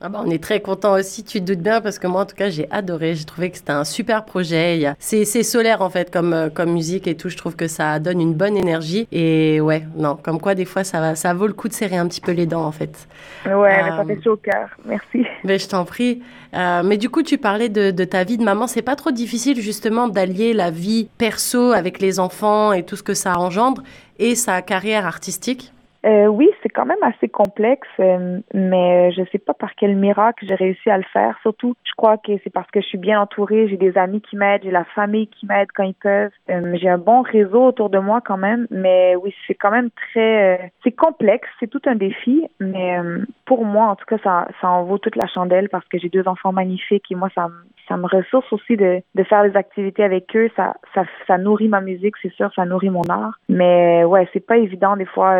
Ah 0.00 0.08
bah 0.08 0.22
on 0.24 0.30
est 0.30 0.40
très 0.40 0.60
content 0.60 0.92
aussi, 0.92 1.24
tu 1.24 1.40
te 1.40 1.44
doutes 1.44 1.58
bien, 1.58 1.80
parce 1.80 1.98
que 1.98 2.06
moi 2.06 2.20
en 2.20 2.24
tout 2.24 2.36
cas 2.36 2.50
j'ai 2.50 2.70
adoré, 2.70 3.16
j'ai 3.16 3.24
trouvé 3.24 3.50
que 3.50 3.56
c'était 3.56 3.72
un 3.72 3.82
super 3.82 4.24
projet. 4.24 4.94
C'est, 5.00 5.24
c'est 5.24 5.42
solaire 5.42 5.82
en 5.82 5.90
fait 5.90 6.12
comme, 6.12 6.32
euh, 6.32 6.50
comme 6.50 6.70
musique 6.70 7.08
et 7.08 7.16
tout, 7.16 7.28
je 7.28 7.36
trouve 7.36 7.56
que 7.56 7.66
ça 7.66 7.98
donne 7.98 8.20
une 8.20 8.32
bonne 8.32 8.56
énergie. 8.56 9.08
Et 9.10 9.60
ouais, 9.60 9.82
non, 9.96 10.14
comme 10.14 10.40
quoi 10.40 10.54
des 10.54 10.66
fois 10.66 10.84
ça, 10.84 11.00
va, 11.00 11.16
ça 11.16 11.34
vaut 11.34 11.48
le 11.48 11.52
coup 11.52 11.66
de 11.66 11.72
serrer 11.72 11.96
un 11.96 12.06
petit 12.06 12.20
peu 12.20 12.30
les 12.30 12.46
dents 12.46 12.64
en 12.64 12.70
fait. 12.70 13.08
Ouais, 13.44 13.82
mais 13.82 13.90
ça 13.90 14.04
fait 14.06 14.22
chaud 14.22 14.34
au 14.34 14.36
cœur, 14.36 14.68
merci. 14.84 15.26
Mais 15.42 15.58
je 15.58 15.66
t'en 15.66 15.84
prie. 15.84 16.22
Euh, 16.54 16.82
mais 16.84 16.96
du 16.96 17.10
coup 17.10 17.24
tu 17.24 17.36
parlais 17.36 17.68
de, 17.68 17.90
de 17.90 18.04
ta 18.04 18.22
vie 18.22 18.38
de 18.38 18.44
maman, 18.44 18.68
c'est 18.68 18.82
pas 18.82 18.94
trop 18.94 19.10
difficile 19.10 19.60
justement 19.60 20.06
d'allier 20.06 20.52
la 20.52 20.70
vie 20.70 21.08
perso 21.18 21.72
avec 21.72 22.00
les 22.00 22.20
enfants 22.20 22.72
et 22.72 22.84
tout 22.84 22.94
ce 22.94 23.02
que 23.02 23.14
ça 23.14 23.36
engendre 23.36 23.82
et 24.20 24.36
sa 24.36 24.62
carrière 24.62 25.06
artistique? 25.06 25.72
Euh, 26.06 26.26
oui, 26.26 26.48
c'est 26.62 26.68
quand 26.68 26.86
même 26.86 27.02
assez 27.02 27.28
complexe, 27.28 27.88
euh, 27.98 28.40
mais 28.54 29.10
je 29.12 29.22
sais 29.32 29.38
pas 29.38 29.54
par 29.54 29.74
quel 29.74 29.96
miracle 29.96 30.44
j'ai 30.46 30.54
réussi 30.54 30.88
à 30.90 30.96
le 30.96 31.04
faire. 31.12 31.36
Surtout, 31.42 31.74
je 31.84 31.92
crois 31.96 32.18
que 32.18 32.32
c'est 32.44 32.50
parce 32.50 32.70
que 32.70 32.80
je 32.80 32.86
suis 32.86 32.98
bien 32.98 33.20
entourée, 33.20 33.68
j'ai 33.68 33.76
des 33.76 33.98
amis 33.98 34.20
qui 34.20 34.36
m'aident, 34.36 34.62
j'ai 34.62 34.70
la 34.70 34.84
famille 34.84 35.26
qui 35.26 35.46
m'aide 35.46 35.68
quand 35.74 35.82
ils 35.82 35.94
peuvent. 35.94 36.30
Euh, 36.50 36.76
j'ai 36.80 36.88
un 36.88 36.98
bon 36.98 37.22
réseau 37.22 37.64
autour 37.64 37.90
de 37.90 37.98
moi 37.98 38.20
quand 38.24 38.36
même, 38.36 38.66
mais 38.70 39.16
oui, 39.16 39.34
c'est 39.46 39.54
quand 39.54 39.72
même 39.72 39.90
très, 39.90 40.72
c'est 40.84 40.92
complexe, 40.92 41.48
c'est 41.58 41.68
tout 41.68 41.82
un 41.86 41.96
défi, 41.96 42.46
mais 42.60 42.98
pour 43.48 43.64
moi, 43.64 43.86
en 43.86 43.96
tout 43.96 44.04
cas, 44.04 44.18
ça, 44.22 44.46
ça 44.60 44.68
en 44.68 44.84
vaut 44.84 44.98
toute 44.98 45.16
la 45.16 45.26
chandelle 45.26 45.70
parce 45.70 45.88
que 45.88 45.98
j'ai 45.98 46.10
deux 46.10 46.28
enfants 46.28 46.52
magnifiques 46.52 47.10
et 47.10 47.14
moi, 47.14 47.30
ça, 47.34 47.48
ça 47.88 47.96
me 47.96 48.06
ressource 48.06 48.52
aussi 48.52 48.76
de, 48.76 49.00
de 49.14 49.24
faire 49.24 49.42
des 49.42 49.56
activités 49.56 50.04
avec 50.04 50.36
eux. 50.36 50.50
Ça, 50.54 50.76
ça, 50.94 51.04
ça 51.26 51.38
nourrit 51.38 51.68
ma 51.68 51.80
musique, 51.80 52.14
c'est 52.20 52.32
sûr, 52.34 52.50
ça 52.54 52.66
nourrit 52.66 52.90
mon 52.90 53.08
art. 53.08 53.38
Mais 53.48 54.04
ouais, 54.04 54.28
c'est 54.34 54.46
pas 54.46 54.58
évident 54.58 54.96
des 54.96 55.06
fois 55.06 55.34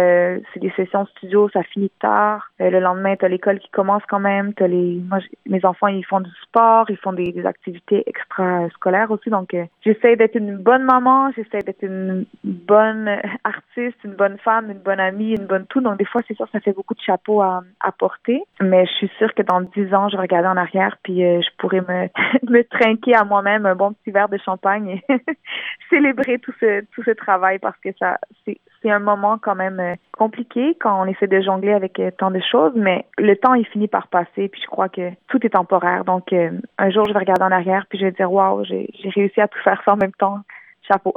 c'est 0.52 0.60
des 0.60 0.70
sessions 0.70 1.06
studio, 1.06 1.48
ça 1.50 1.62
finit 1.62 1.90
tard. 2.00 2.50
Euh, 2.60 2.70
le 2.70 2.80
lendemain, 2.80 3.14
t'as 3.16 3.28
l'école 3.28 3.58
qui 3.58 3.68
commence 3.68 4.02
quand 4.08 4.20
même. 4.20 4.54
T'as 4.54 4.66
les, 4.66 5.00
moi, 5.08 5.18
mes 5.46 5.64
enfants, 5.64 5.88
ils 5.88 6.04
font 6.04 6.20
du 6.20 6.30
sport, 6.42 6.86
ils 6.90 6.96
font 6.96 7.12
des, 7.12 7.32
des 7.32 7.46
activités 7.46 8.02
extra-scolaires 8.06 9.10
aussi. 9.10 9.30
Donc, 9.30 9.54
euh, 9.54 9.64
j'essaie 9.82 10.16
d'être 10.16 10.36
une 10.36 10.56
bonne 10.56 10.84
maman, 10.84 11.30
j'essaie 11.32 11.60
d'être 11.60 11.82
une 11.82 12.24
bonne 12.44 13.08
artiste, 13.44 13.98
une 14.04 14.14
bonne 14.14 14.38
femme, 14.38 14.70
une 14.70 14.78
bonne 14.78 15.00
amie, 15.00 15.34
une 15.34 15.46
bonne 15.46 15.66
tout. 15.66 15.80
Donc, 15.80 15.98
des 15.98 16.04
fois, 16.04 16.22
c'est 16.26 16.34
sûr, 16.34 16.48
ça 16.52 16.60
fait 16.60 16.72
beaucoup 16.72 16.94
de 16.94 17.00
chapeaux 17.00 17.42
à, 17.42 17.62
à 17.80 17.92
porter. 17.98 18.42
Mais 18.60 18.86
je 18.86 18.92
suis 18.92 19.10
sûre 19.18 19.34
que 19.34 19.42
dans 19.42 19.60
dix 19.60 19.92
ans, 19.94 20.08
je 20.08 20.16
vais 20.16 20.22
regarder 20.22 20.48
en 20.48 20.56
arrière, 20.56 20.96
puis 21.02 21.24
euh, 21.24 21.40
je 21.42 21.48
pourrais 21.58 21.80
me, 21.80 22.08
me 22.50 22.62
trinquer 22.62 23.14
à 23.14 23.24
moi-même 23.24 23.66
un 23.66 23.74
bon 23.74 23.92
petit 23.92 24.10
verre 24.10 24.28
de 24.28 24.38
champagne 24.38 24.88
et 24.88 25.04
célébrer 25.90 26.38
tout 26.38 26.52
ce, 26.60 26.84
tout 26.92 27.02
ce 27.02 27.10
travail 27.10 27.58
parce 27.58 27.76
que 27.78 27.90
ça, 27.98 28.18
c'est, 28.44 28.58
c'est 28.80 28.90
un 28.90 28.98
moment 28.98 29.38
quand 29.38 29.54
même 29.54 29.80
euh, 29.80 29.94
compliqué 30.16 30.76
quand 30.80 31.02
on 31.02 31.06
essaie 31.06 31.26
de 31.26 31.40
jongler 31.40 31.72
avec 31.72 31.98
euh, 31.98 32.10
tant 32.16 32.30
de 32.30 32.40
choses, 32.40 32.72
mais 32.74 33.06
le 33.18 33.36
temps 33.36 33.54
il 33.54 33.66
finit 33.66 33.88
par 33.88 34.08
passer, 34.08 34.48
puis 34.48 34.60
je 34.62 34.66
crois 34.66 34.88
que 34.88 35.10
tout 35.28 35.44
est 35.44 35.50
temporaire. 35.50 36.04
Donc 36.04 36.32
un 36.32 36.90
jour 36.90 37.04
je 37.06 37.12
vais 37.12 37.18
regarder 37.18 37.42
en 37.42 37.50
arrière, 37.50 37.86
puis 37.88 37.98
je 37.98 38.06
vais 38.06 38.12
dire 38.12 38.32
waouh, 38.32 38.64
j'ai 38.64 38.88
réussi 39.14 39.40
à 39.40 39.48
tout 39.48 39.58
faire 39.62 39.80
ça 39.84 39.92
en 39.92 39.96
même 39.96 40.12
temps. 40.12 40.38
Chapeau. 40.86 41.12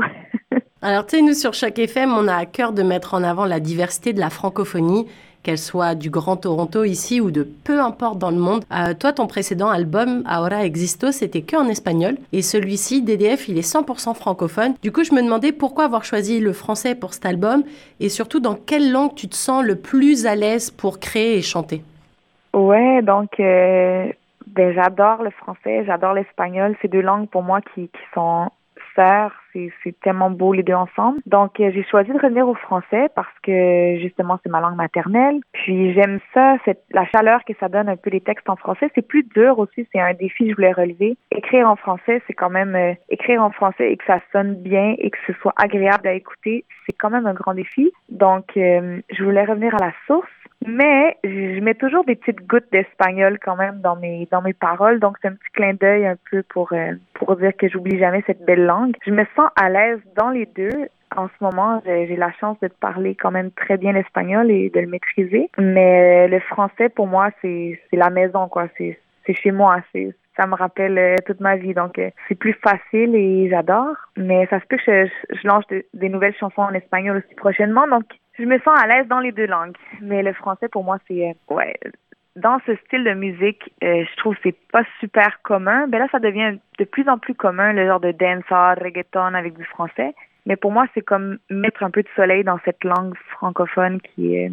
Alors 0.81 1.05
tu 1.05 1.15
sais, 1.15 1.21
nous 1.21 1.33
sur 1.33 1.53
chaque 1.53 1.77
FM, 1.79 2.11
on 2.11 2.27
a 2.27 2.35
à 2.35 2.45
cœur 2.45 2.73
de 2.73 2.83
mettre 2.83 3.13
en 3.13 3.23
avant 3.23 3.45
la 3.45 3.59
diversité 3.59 4.13
de 4.13 4.19
la 4.19 4.29
francophonie 4.29 5.07
qu'elle 5.43 5.57
soit 5.57 5.95
du 5.95 6.09
Grand 6.09 6.37
Toronto 6.37 6.83
ici 6.83 7.21
ou 7.21 7.31
de 7.31 7.43
peu 7.43 7.79
importe 7.79 8.19
dans 8.19 8.31
le 8.31 8.37
monde. 8.37 8.63
Euh, 8.71 8.93
toi, 8.93 9.13
ton 9.13 9.27
précédent 9.27 9.69
album, 9.69 10.23
Ahora 10.25 10.65
Existo, 10.65 11.11
c'était 11.11 11.41
que 11.41 11.55
en 11.55 11.67
espagnol. 11.67 12.17
Et 12.31 12.41
celui-ci, 12.41 13.01
DDF, 13.01 13.49
il 13.49 13.57
est 13.57 13.67
100% 13.67 14.13
francophone. 14.13 14.73
Du 14.81 14.91
coup, 14.91 15.03
je 15.03 15.13
me 15.13 15.21
demandais 15.21 15.51
pourquoi 15.51 15.85
avoir 15.85 16.03
choisi 16.03 16.39
le 16.39 16.53
français 16.53 16.95
pour 16.95 17.13
cet 17.13 17.25
album 17.25 17.63
et 17.99 18.09
surtout 18.09 18.39
dans 18.39 18.55
quelle 18.55 18.91
langue 18.91 19.15
tu 19.15 19.27
te 19.27 19.35
sens 19.35 19.63
le 19.63 19.75
plus 19.75 20.25
à 20.25 20.35
l'aise 20.35 20.71
pour 20.71 20.99
créer 20.99 21.37
et 21.37 21.41
chanter? 21.41 21.81
Ouais, 22.53 23.01
donc 23.01 23.39
euh, 23.39 24.11
ben, 24.47 24.73
j'adore 24.73 25.23
le 25.23 25.29
français, 25.31 25.83
j'adore 25.85 26.13
l'espagnol. 26.13 26.75
C'est 26.81 26.89
deux 26.89 27.01
langues 27.01 27.29
pour 27.29 27.43
moi 27.43 27.61
qui, 27.61 27.87
qui 27.87 28.03
sont 28.13 28.49
sœurs 28.95 29.31
c'est 29.83 29.99
tellement 30.01 30.29
beau 30.29 30.53
les 30.53 30.63
deux 30.63 30.73
ensemble. 30.73 31.19
Donc 31.25 31.59
euh, 31.59 31.71
j'ai 31.73 31.83
choisi 31.83 32.11
de 32.11 32.19
revenir 32.19 32.47
au 32.47 32.55
français 32.55 33.09
parce 33.15 33.33
que 33.43 33.97
justement 33.99 34.39
c'est 34.43 34.49
ma 34.49 34.61
langue 34.61 34.75
maternelle. 34.75 35.39
Puis 35.53 35.93
j'aime 35.93 36.19
ça, 36.33 36.57
c'est 36.65 36.79
la 36.91 37.05
chaleur 37.05 37.43
que 37.45 37.53
ça 37.59 37.69
donne 37.69 37.89
un 37.89 37.95
peu 37.95 38.09
les 38.09 38.21
textes 38.21 38.49
en 38.49 38.55
français. 38.55 38.89
C'est 38.95 39.07
plus 39.07 39.23
dur 39.23 39.59
aussi, 39.59 39.87
c'est 39.91 39.99
un 39.99 40.13
défi 40.13 40.45
que 40.45 40.49
je 40.51 40.55
voulais 40.55 40.71
relever. 40.71 41.17
Écrire 41.31 41.69
en 41.69 41.75
français, 41.75 42.21
c'est 42.27 42.33
quand 42.33 42.49
même 42.49 42.75
euh, 42.75 42.93
écrire 43.09 43.43
en 43.43 43.51
français 43.51 43.91
et 43.91 43.97
que 43.97 44.05
ça 44.05 44.19
sonne 44.31 44.55
bien 44.55 44.95
et 44.97 45.09
que 45.09 45.17
ce 45.27 45.33
soit 45.33 45.53
agréable 45.57 46.07
à 46.07 46.13
écouter, 46.13 46.65
c'est 46.85 46.95
quand 46.97 47.09
même 47.09 47.27
un 47.27 47.33
grand 47.33 47.53
défi. 47.53 47.91
Donc 48.09 48.57
euh, 48.57 49.01
je 49.11 49.23
voulais 49.23 49.45
revenir 49.45 49.75
à 49.75 49.85
la 49.85 49.93
source 50.07 50.29
mais 50.65 51.17
je 51.23 51.59
mets 51.59 51.73
toujours 51.73 52.05
des 52.05 52.15
petites 52.15 52.45
gouttes 52.47 52.71
d'espagnol 52.71 53.39
quand 53.43 53.55
même 53.55 53.81
dans 53.81 53.95
mes 53.95 54.27
dans 54.31 54.41
mes 54.41 54.53
paroles, 54.53 54.99
donc 54.99 55.17
c'est 55.21 55.27
un 55.27 55.33
petit 55.33 55.51
clin 55.53 55.73
d'œil 55.73 56.05
un 56.05 56.17
peu 56.29 56.43
pour 56.43 56.73
pour 57.13 57.35
dire 57.35 57.55
que 57.57 57.67
j'oublie 57.67 57.99
jamais 57.99 58.23
cette 58.27 58.45
belle 58.45 58.65
langue. 58.65 58.95
Je 59.05 59.11
me 59.11 59.25
sens 59.35 59.49
à 59.55 59.69
l'aise 59.69 59.99
dans 60.15 60.29
les 60.29 60.45
deux. 60.45 60.87
En 61.15 61.27
ce 61.27 61.43
moment, 61.43 61.81
j'ai 61.85 62.15
la 62.15 62.31
chance 62.39 62.57
de 62.61 62.69
parler 62.69 63.15
quand 63.15 63.31
même 63.31 63.51
très 63.51 63.75
bien 63.75 63.91
l'espagnol 63.91 64.49
et 64.49 64.69
de 64.69 64.79
le 64.79 64.87
maîtriser. 64.87 65.49
Mais 65.57 66.29
le 66.29 66.39
français, 66.39 66.87
pour 66.87 67.05
moi, 67.07 67.31
c'est 67.41 67.77
la 67.91 68.09
maison, 68.09 68.47
quoi. 68.47 68.67
C'est 68.77 68.97
chez 69.33 69.51
moi. 69.51 69.81
C'est 69.91 70.15
ça 70.37 70.47
me 70.47 70.55
rappelle 70.55 71.17
toute 71.25 71.41
ma 71.41 71.57
vie. 71.57 71.73
Donc, 71.73 71.99
c'est 72.29 72.35
plus 72.35 72.53
facile 72.53 73.13
et 73.13 73.49
j'adore. 73.49 73.95
Mais 74.15 74.47
ça 74.49 74.61
se 74.61 74.65
peut 74.67 74.77
que 74.77 74.83
je, 74.87 75.35
je 75.35 75.47
lance 75.47 75.65
des 75.93 76.09
nouvelles 76.09 76.35
chansons 76.39 76.61
en 76.61 76.73
espagnol 76.73 77.17
aussi 77.17 77.35
prochainement. 77.35 77.87
Donc, 77.87 78.05
je 78.41 78.45
me 78.45 78.57
sens 78.59 78.77
à 78.81 78.87
l'aise 78.87 79.07
dans 79.07 79.19
les 79.19 79.31
deux 79.31 79.45
langues. 79.45 79.75
Mais 80.01 80.23
le 80.23 80.33
français, 80.33 80.67
pour 80.67 80.83
moi, 80.83 80.97
c'est, 81.07 81.35
ouais, 81.49 81.79
dans 82.35 82.59
ce 82.65 82.75
style 82.85 83.03
de 83.03 83.13
musique, 83.13 83.71
euh, 83.83 84.03
je 84.09 84.17
trouve 84.17 84.35
c'est 84.43 84.55
pas 84.71 84.83
super 84.99 85.41
commun. 85.43 85.87
Ben 85.87 85.99
là, 85.99 86.07
ça 86.11 86.19
devient 86.19 86.57
de 86.79 86.83
plus 86.85 87.07
en 87.09 87.17
plus 87.17 87.35
commun, 87.35 87.73
le 87.73 87.85
genre 87.85 87.99
de 87.99 88.11
dancehall, 88.11 88.79
reggaeton 88.81 89.33
avec 89.33 89.57
du 89.57 89.65
français. 89.65 90.13
Mais 90.45 90.55
pour 90.55 90.71
moi, 90.71 90.85
c'est 90.93 91.01
comme 91.01 91.37
mettre 91.49 91.83
un 91.83 91.91
peu 91.91 92.01
de 92.01 92.07
soleil 92.15 92.43
dans 92.43 92.57
cette 92.65 92.83
langue 92.83 93.15
francophone 93.31 93.99
qui 94.01 94.35
est 94.35 94.51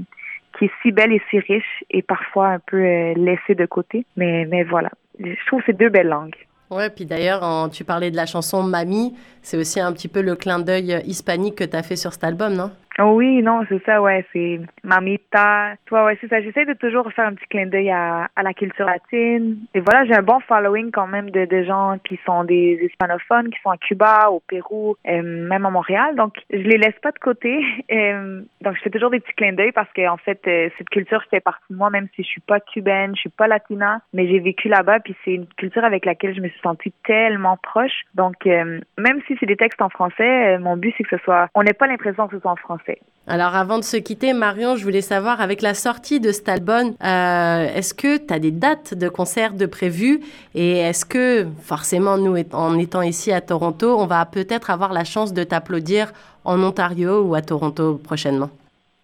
qui 0.58 0.64
est 0.64 0.72
si 0.82 0.90
belle 0.92 1.12
et 1.12 1.22
si 1.30 1.38
riche 1.38 1.84
et 1.90 2.02
parfois 2.02 2.48
un 2.48 2.58
peu 2.58 2.78
euh, 2.78 3.14
laissée 3.14 3.54
de 3.54 3.66
côté. 3.66 4.04
Mais 4.16 4.44
mais 4.50 4.64
voilà, 4.64 4.90
je 5.18 5.46
trouve 5.46 5.62
c'est 5.64 5.76
deux 5.76 5.88
belles 5.88 6.08
langues. 6.08 6.36
Ouais, 6.70 6.90
puis 6.90 7.06
d'ailleurs, 7.06 7.70
tu 7.70 7.82
parlais 7.82 8.10
de 8.10 8.16
la 8.16 8.26
chanson 8.26 8.62
Mamie, 8.62 9.16
c'est 9.40 9.56
aussi 9.56 9.80
un 9.80 9.90
petit 9.94 10.08
peu 10.08 10.20
le 10.20 10.34
clin 10.34 10.58
d'œil 10.58 11.00
hispanique 11.06 11.54
que 11.54 11.64
tu 11.64 11.74
as 11.74 11.82
fait 11.82 11.96
sur 11.96 12.12
cet 12.12 12.24
album, 12.24 12.52
non? 12.52 12.70
Oui, 13.06 13.42
non, 13.42 13.64
c'est 13.68 13.82
ça, 13.84 14.02
ouais, 14.02 14.26
c'est 14.32 14.60
mamita. 14.82 15.74
Toi, 15.86 16.06
ouais, 16.06 16.18
c'est 16.20 16.28
ça. 16.28 16.40
J'essaie 16.40 16.64
de 16.64 16.72
toujours 16.72 17.10
faire 17.12 17.28
un 17.28 17.34
petit 17.34 17.46
clin 17.46 17.66
d'œil 17.66 17.90
à, 17.90 18.28
à 18.34 18.42
la 18.42 18.52
culture 18.52 18.86
latine. 18.86 19.58
Et 19.72 19.80
voilà, 19.80 20.04
j'ai 20.04 20.14
un 20.14 20.22
bon 20.22 20.40
following 20.40 20.90
quand 20.90 21.06
même 21.06 21.30
de, 21.30 21.44
de 21.44 21.62
gens 21.62 21.98
qui 22.02 22.18
sont 22.26 22.42
des 22.42 22.80
hispanophones, 22.82 23.50
qui 23.50 23.60
sont 23.62 23.70
à 23.70 23.76
Cuba, 23.76 24.30
au 24.30 24.40
Pérou, 24.40 24.96
euh, 25.06 25.22
même 25.22 25.64
à 25.64 25.70
Montréal. 25.70 26.16
Donc, 26.16 26.34
je 26.50 26.56
les 26.56 26.76
laisse 26.76 26.98
pas 27.02 27.12
de 27.12 27.18
côté. 27.18 27.58
Euh, 27.90 28.42
donc, 28.60 28.76
je 28.76 28.82
fais 28.82 28.90
toujours 28.90 29.10
des 29.10 29.18
petits 29.18 29.32
clins 29.34 29.52
d'œil 29.52 29.72
parce 29.72 29.90
que 29.92 30.06
en 30.08 30.18
fait, 30.18 30.40
euh, 30.46 30.68
cette 30.76 30.90
culture 30.90 31.22
fait 31.30 31.40
partie 31.40 31.64
de 31.70 31.76
moi, 31.76 31.90
même 31.90 32.06
si 32.14 32.22
je 32.22 32.28
suis 32.28 32.40
pas 32.40 32.60
cubaine, 32.60 33.14
je 33.16 33.20
suis 33.20 33.30
pas 33.30 33.46
latina, 33.48 34.02
mais 34.12 34.28
j'ai 34.28 34.40
vécu 34.40 34.68
là-bas, 34.68 35.00
puis 35.00 35.16
c'est 35.24 35.32
une 35.32 35.46
culture 35.56 35.84
avec 35.84 36.04
laquelle 36.04 36.34
je 36.34 36.40
me 36.40 36.48
suis 36.48 36.60
sentie 36.60 36.92
tellement 37.04 37.56
proche. 37.56 38.04
Donc, 38.14 38.44
même 38.44 39.22
si 39.26 39.36
c'est 39.40 39.46
des 39.46 39.56
textes 39.56 39.80
en 39.80 39.88
français, 39.88 40.58
mon 40.58 40.76
but 40.76 40.94
c'est 40.96 41.04
que 41.04 41.16
ce 41.16 41.24
soit, 41.24 41.48
on 41.54 41.62
n'ait 41.62 41.72
pas 41.72 41.86
l'impression 41.86 42.28
que 42.28 42.36
ce 42.36 42.42
soit 42.42 42.52
en 42.52 42.56
français 42.56 42.87
alors 43.30 43.54
avant 43.54 43.78
de 43.78 43.84
se 43.84 43.98
quitter, 43.98 44.32
Marion, 44.32 44.74
je 44.76 44.82
voulais 44.82 45.02
savoir, 45.02 45.42
avec 45.42 45.60
la 45.60 45.74
sortie 45.74 46.18
de 46.18 46.32
cet 46.32 46.48
album, 46.48 46.94
euh, 47.04 47.74
est-ce 47.74 47.92
que 47.92 48.16
tu 48.16 48.32
as 48.32 48.38
des 48.38 48.50
dates 48.50 48.94
de 48.94 49.10
concert 49.10 49.52
de 49.52 49.66
prévues? 49.66 50.20
Et 50.54 50.78
est-ce 50.78 51.04
que, 51.04 51.46
forcément, 51.62 52.16
nous, 52.16 52.36
en 52.52 52.78
étant 52.78 53.02
ici 53.02 53.30
à 53.30 53.42
Toronto, 53.42 53.98
on 53.98 54.06
va 54.06 54.24
peut-être 54.24 54.70
avoir 54.70 54.94
la 54.94 55.04
chance 55.04 55.34
de 55.34 55.44
t'applaudir 55.44 56.12
en 56.46 56.62
Ontario 56.62 57.20
ou 57.20 57.34
à 57.34 57.42
Toronto 57.42 58.00
prochainement? 58.02 58.48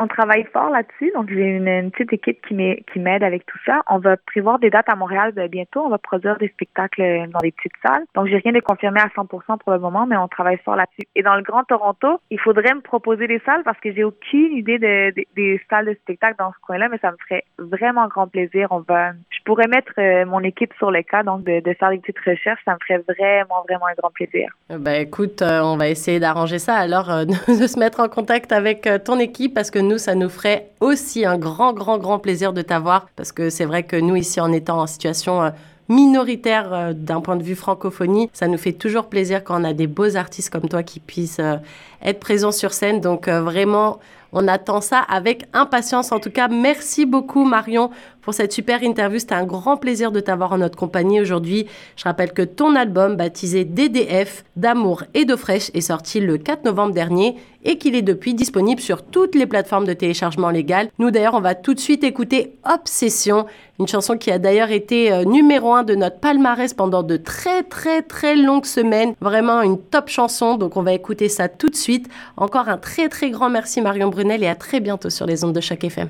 On 0.05 0.09
travaille 0.09 0.45
fort 0.53 0.71
là-dessus. 0.71 1.13
Donc, 1.15 1.29
j'ai 1.29 1.57
une, 1.57 1.91
petite 1.91 2.13
équipe 2.13 2.45
qui 2.47 2.99
m'aide 2.99 3.23
avec 3.23 3.47
tout 3.47 3.59
ça. 3.65 3.83
On 3.89 3.99
va 3.99 4.17
prévoir 4.17 4.59
des 4.59 4.71
dates 4.71 4.89
à 4.89 4.97
Montréal 4.97 5.33
ben, 5.33 5.49
bientôt. 5.49 5.81
On 5.81 5.89
va 5.89 5.99
produire 5.99 6.37
des 6.39 6.49
spectacles 6.49 7.29
dans 7.31 7.41
des 7.41 7.53
petites 7.53 7.77
salles. 7.85 8.05
Donc, 8.15 8.27
j'ai 8.27 8.39
rien 8.39 8.53
de 8.53 8.61
confirmé 8.61 9.01
à 9.01 9.09
100% 9.09 9.59
pour 9.59 9.73
le 9.73 9.79
moment, 9.79 10.07
mais 10.07 10.17
on 10.17 10.29
travaille 10.29 10.59
fort 10.65 10.77
là-dessus. 10.77 11.09
Et 11.15 11.23
dans 11.23 11.37
le 11.37 11.43
Grand 11.43 11.65
Toronto, 11.65 12.21
il 12.31 12.41
faudrait 12.41 12.75
me 12.75 12.81
proposer 12.81 13.27
des 13.27 13.41
salles 13.47 13.63
parce 13.65 13.79
que 13.81 13.93
j'ai 13.93 14.05
aucune 14.05 14.53
idée 14.57 14.79
de, 14.79 15.15
des 15.35 15.61
salles 15.71 15.87
de 15.87 15.95
spectacle 15.95 16.37
dans 16.39 16.53
ce 16.53 16.59
coin-là, 16.67 16.89
mais 16.89 16.99
ça 16.99 17.11
me 17.11 17.17
ferait 17.29 17.45
vraiment 17.59 18.07
grand 18.09 18.27
plaisir. 18.27 18.69
On 18.71 18.81
va, 18.81 19.13
je 19.31 19.43
pourrais 19.45 19.69
mettre 19.69 19.93
euh, 19.99 20.25
mon 20.27 20.41
équipe 20.41 20.73
sur 20.79 20.91
le 20.91 21.03
cas, 21.03 21.23
donc 21.23 21.45
de, 21.45 21.63
faire 21.79 21.91
des 21.91 21.99
petites 21.99 22.19
recherches. 22.19 22.61
Ça 22.65 22.73
me 22.73 22.79
ferait 22.87 23.03
vraiment, 23.09 23.65
vraiment 23.69 23.87
un 23.87 23.95
grand 23.97 24.11
plaisir. 24.11 24.51
Ben, 24.71 25.01
écoute, 25.03 25.43
euh, 25.43 25.61
on 25.63 25.77
va 25.77 25.89
essayer 25.89 26.21
d'arranger 26.21 26.59
ça 26.59 26.75
alors, 26.77 27.11
euh, 27.11 27.25
de 27.49 27.67
se 27.67 27.79
mettre 27.79 28.01
en 28.01 28.09
contact 28.09 28.53
avec 28.53 28.89
ton 29.05 29.19
équipe 29.19 29.55
parce 29.55 29.71
que 29.71 29.79
nous, 29.79 29.94
ça 29.99 30.15
nous 30.15 30.29
ferait 30.29 30.71
aussi 30.81 31.25
un 31.25 31.39
grand, 31.39 31.73
grand, 31.73 31.99
grand 31.99 32.19
plaisir 32.19 32.53
de 32.53 32.63
t'avoir 32.63 33.09
parce 33.17 33.33
que 33.33 33.51
c'est 33.51 33.65
vrai 33.65 33.83
que 33.83 33.97
nous, 33.97 34.17
ici, 34.17 34.41
en 34.41 34.53
étant 34.53 34.81
en 34.81 34.87
situation 34.87 35.43
euh, 35.43 35.51
minoritaire 35.89 36.73
euh, 36.73 36.93
d'un 36.93 37.21
point 37.21 37.37
de 37.37 37.43
vue 37.43 37.55
francophonie. 37.55 38.31
Ça 38.33 38.49
nous 38.49 38.59
fait 38.59 38.73
toujours 38.73 39.07
plaisir 39.07 39.45
quand 39.45 39.61
on 39.61 39.65
a 39.65 39.73
des 39.73 39.87
beaux 39.87 40.17
artistes 40.17 40.51
comme 40.51 40.69
toi 40.69 40.83
qui 40.83 41.01
puissent 41.01 41.41
euh, 41.41 41.57
être 42.03 42.21
présents 42.21 42.53
sur 42.53 42.73
scène. 42.73 43.01
Donc 43.01 43.29
vraiment, 43.29 43.99
on 44.35 44.49
attend 44.49 44.81
ça 44.81 44.99
avec 44.99 45.45
impatience. 45.53 46.13
En 46.13 46.19
tout 46.19 46.31
cas, 46.31 46.49
merci 46.49 47.07
beaucoup 47.07 47.45
Marion 47.45 47.91
pour 48.21 48.35
cette 48.35 48.53
super 48.53 48.83
interview. 48.83 49.19
C'était 49.19 49.35
un 49.35 49.45
grand 49.45 49.77
plaisir 49.77 50.11
de 50.11 50.21
t'avoir 50.21 50.53
en 50.53 50.59
notre 50.59 50.77
compagnie 50.77 51.21
aujourd'hui. 51.21 51.67
Je 51.97 52.05
rappelle 52.05 52.33
que 52.33 52.43
ton 52.43 52.75
album 52.75 53.17
baptisé 53.17 53.65
DDF 53.65 54.45
d'amour 54.57 55.05
et 55.15 55.25
d'eau 55.25 55.37
fraîche 55.37 55.71
est 55.75 55.83
sorti 55.83 56.21
le 56.21 56.39
4 56.39 56.65
novembre 56.65 56.95
dernier 56.95 57.37
et 57.65 57.79
qu'il 57.79 57.95
est 57.95 58.03
depuis 58.03 58.35
disponible 58.35 58.81
sur 58.81 59.03
toutes 59.03 59.35
les 59.35 59.47
plateformes 59.47 59.87
de 59.87 59.93
téléchargement 59.95 60.51
légal. 60.51 60.91
Nous 60.99 61.11
d'ailleurs, 61.11 61.35
on 61.35 61.41
va 61.41 61.55
tout 61.55 61.75
de 61.75 61.81
suite 61.81 62.05
écouter 62.05 62.59
Obsession, 62.71 63.47
une 63.81 63.89
chanson 63.89 64.17
qui 64.17 64.31
a 64.31 64.39
d'ailleurs 64.39 64.71
été 64.71 65.13
euh, 65.13 65.25
numéro 65.25 65.73
un 65.73 65.83
de 65.83 65.95
notre 65.95 66.21
palmarès 66.21 66.75
pendant 66.75 67.03
de 67.03 67.17
très 67.17 67.63
très 67.63 68.03
très 68.03 68.37
longues 68.37 68.67
semaines. 68.67 69.15
Vraiment 69.21 69.63
une 69.63 69.81
top 69.81 70.09
chanson, 70.09 70.57
donc 70.57 70.77
on 70.77 70.83
va 70.83 70.93
écouter 70.93 71.29
ça 71.29 71.49
tout 71.49 71.69
de 71.69 71.75
suite. 71.75 72.09
Encore 72.37 72.69
un 72.69 72.77
très 72.77 73.09
très 73.09 73.31
grand 73.31 73.49
merci 73.49 73.81
Marion 73.81 74.11
Brunel 74.25 74.43
et 74.43 74.49
à 74.49 74.55
très 74.55 74.81
bientôt 74.81 75.11
sur 75.11 75.27
les 75.27 75.45
ondes 75.45 75.55
de 75.55 75.61
chaque 75.61 75.85
FM. 75.85 76.09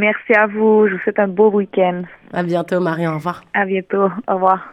Merci 0.00 0.32
à 0.32 0.46
vous, 0.46 0.86
je 0.88 0.94
vous 0.94 1.00
souhaite 1.00 1.18
un 1.18 1.28
beau 1.28 1.50
week-end. 1.50 2.04
À 2.32 2.42
bientôt 2.42 2.80
Marion, 2.80 3.10
au 3.10 3.14
revoir. 3.16 3.44
À 3.52 3.66
bientôt, 3.66 4.08
au 4.28 4.34
revoir. 4.34 4.72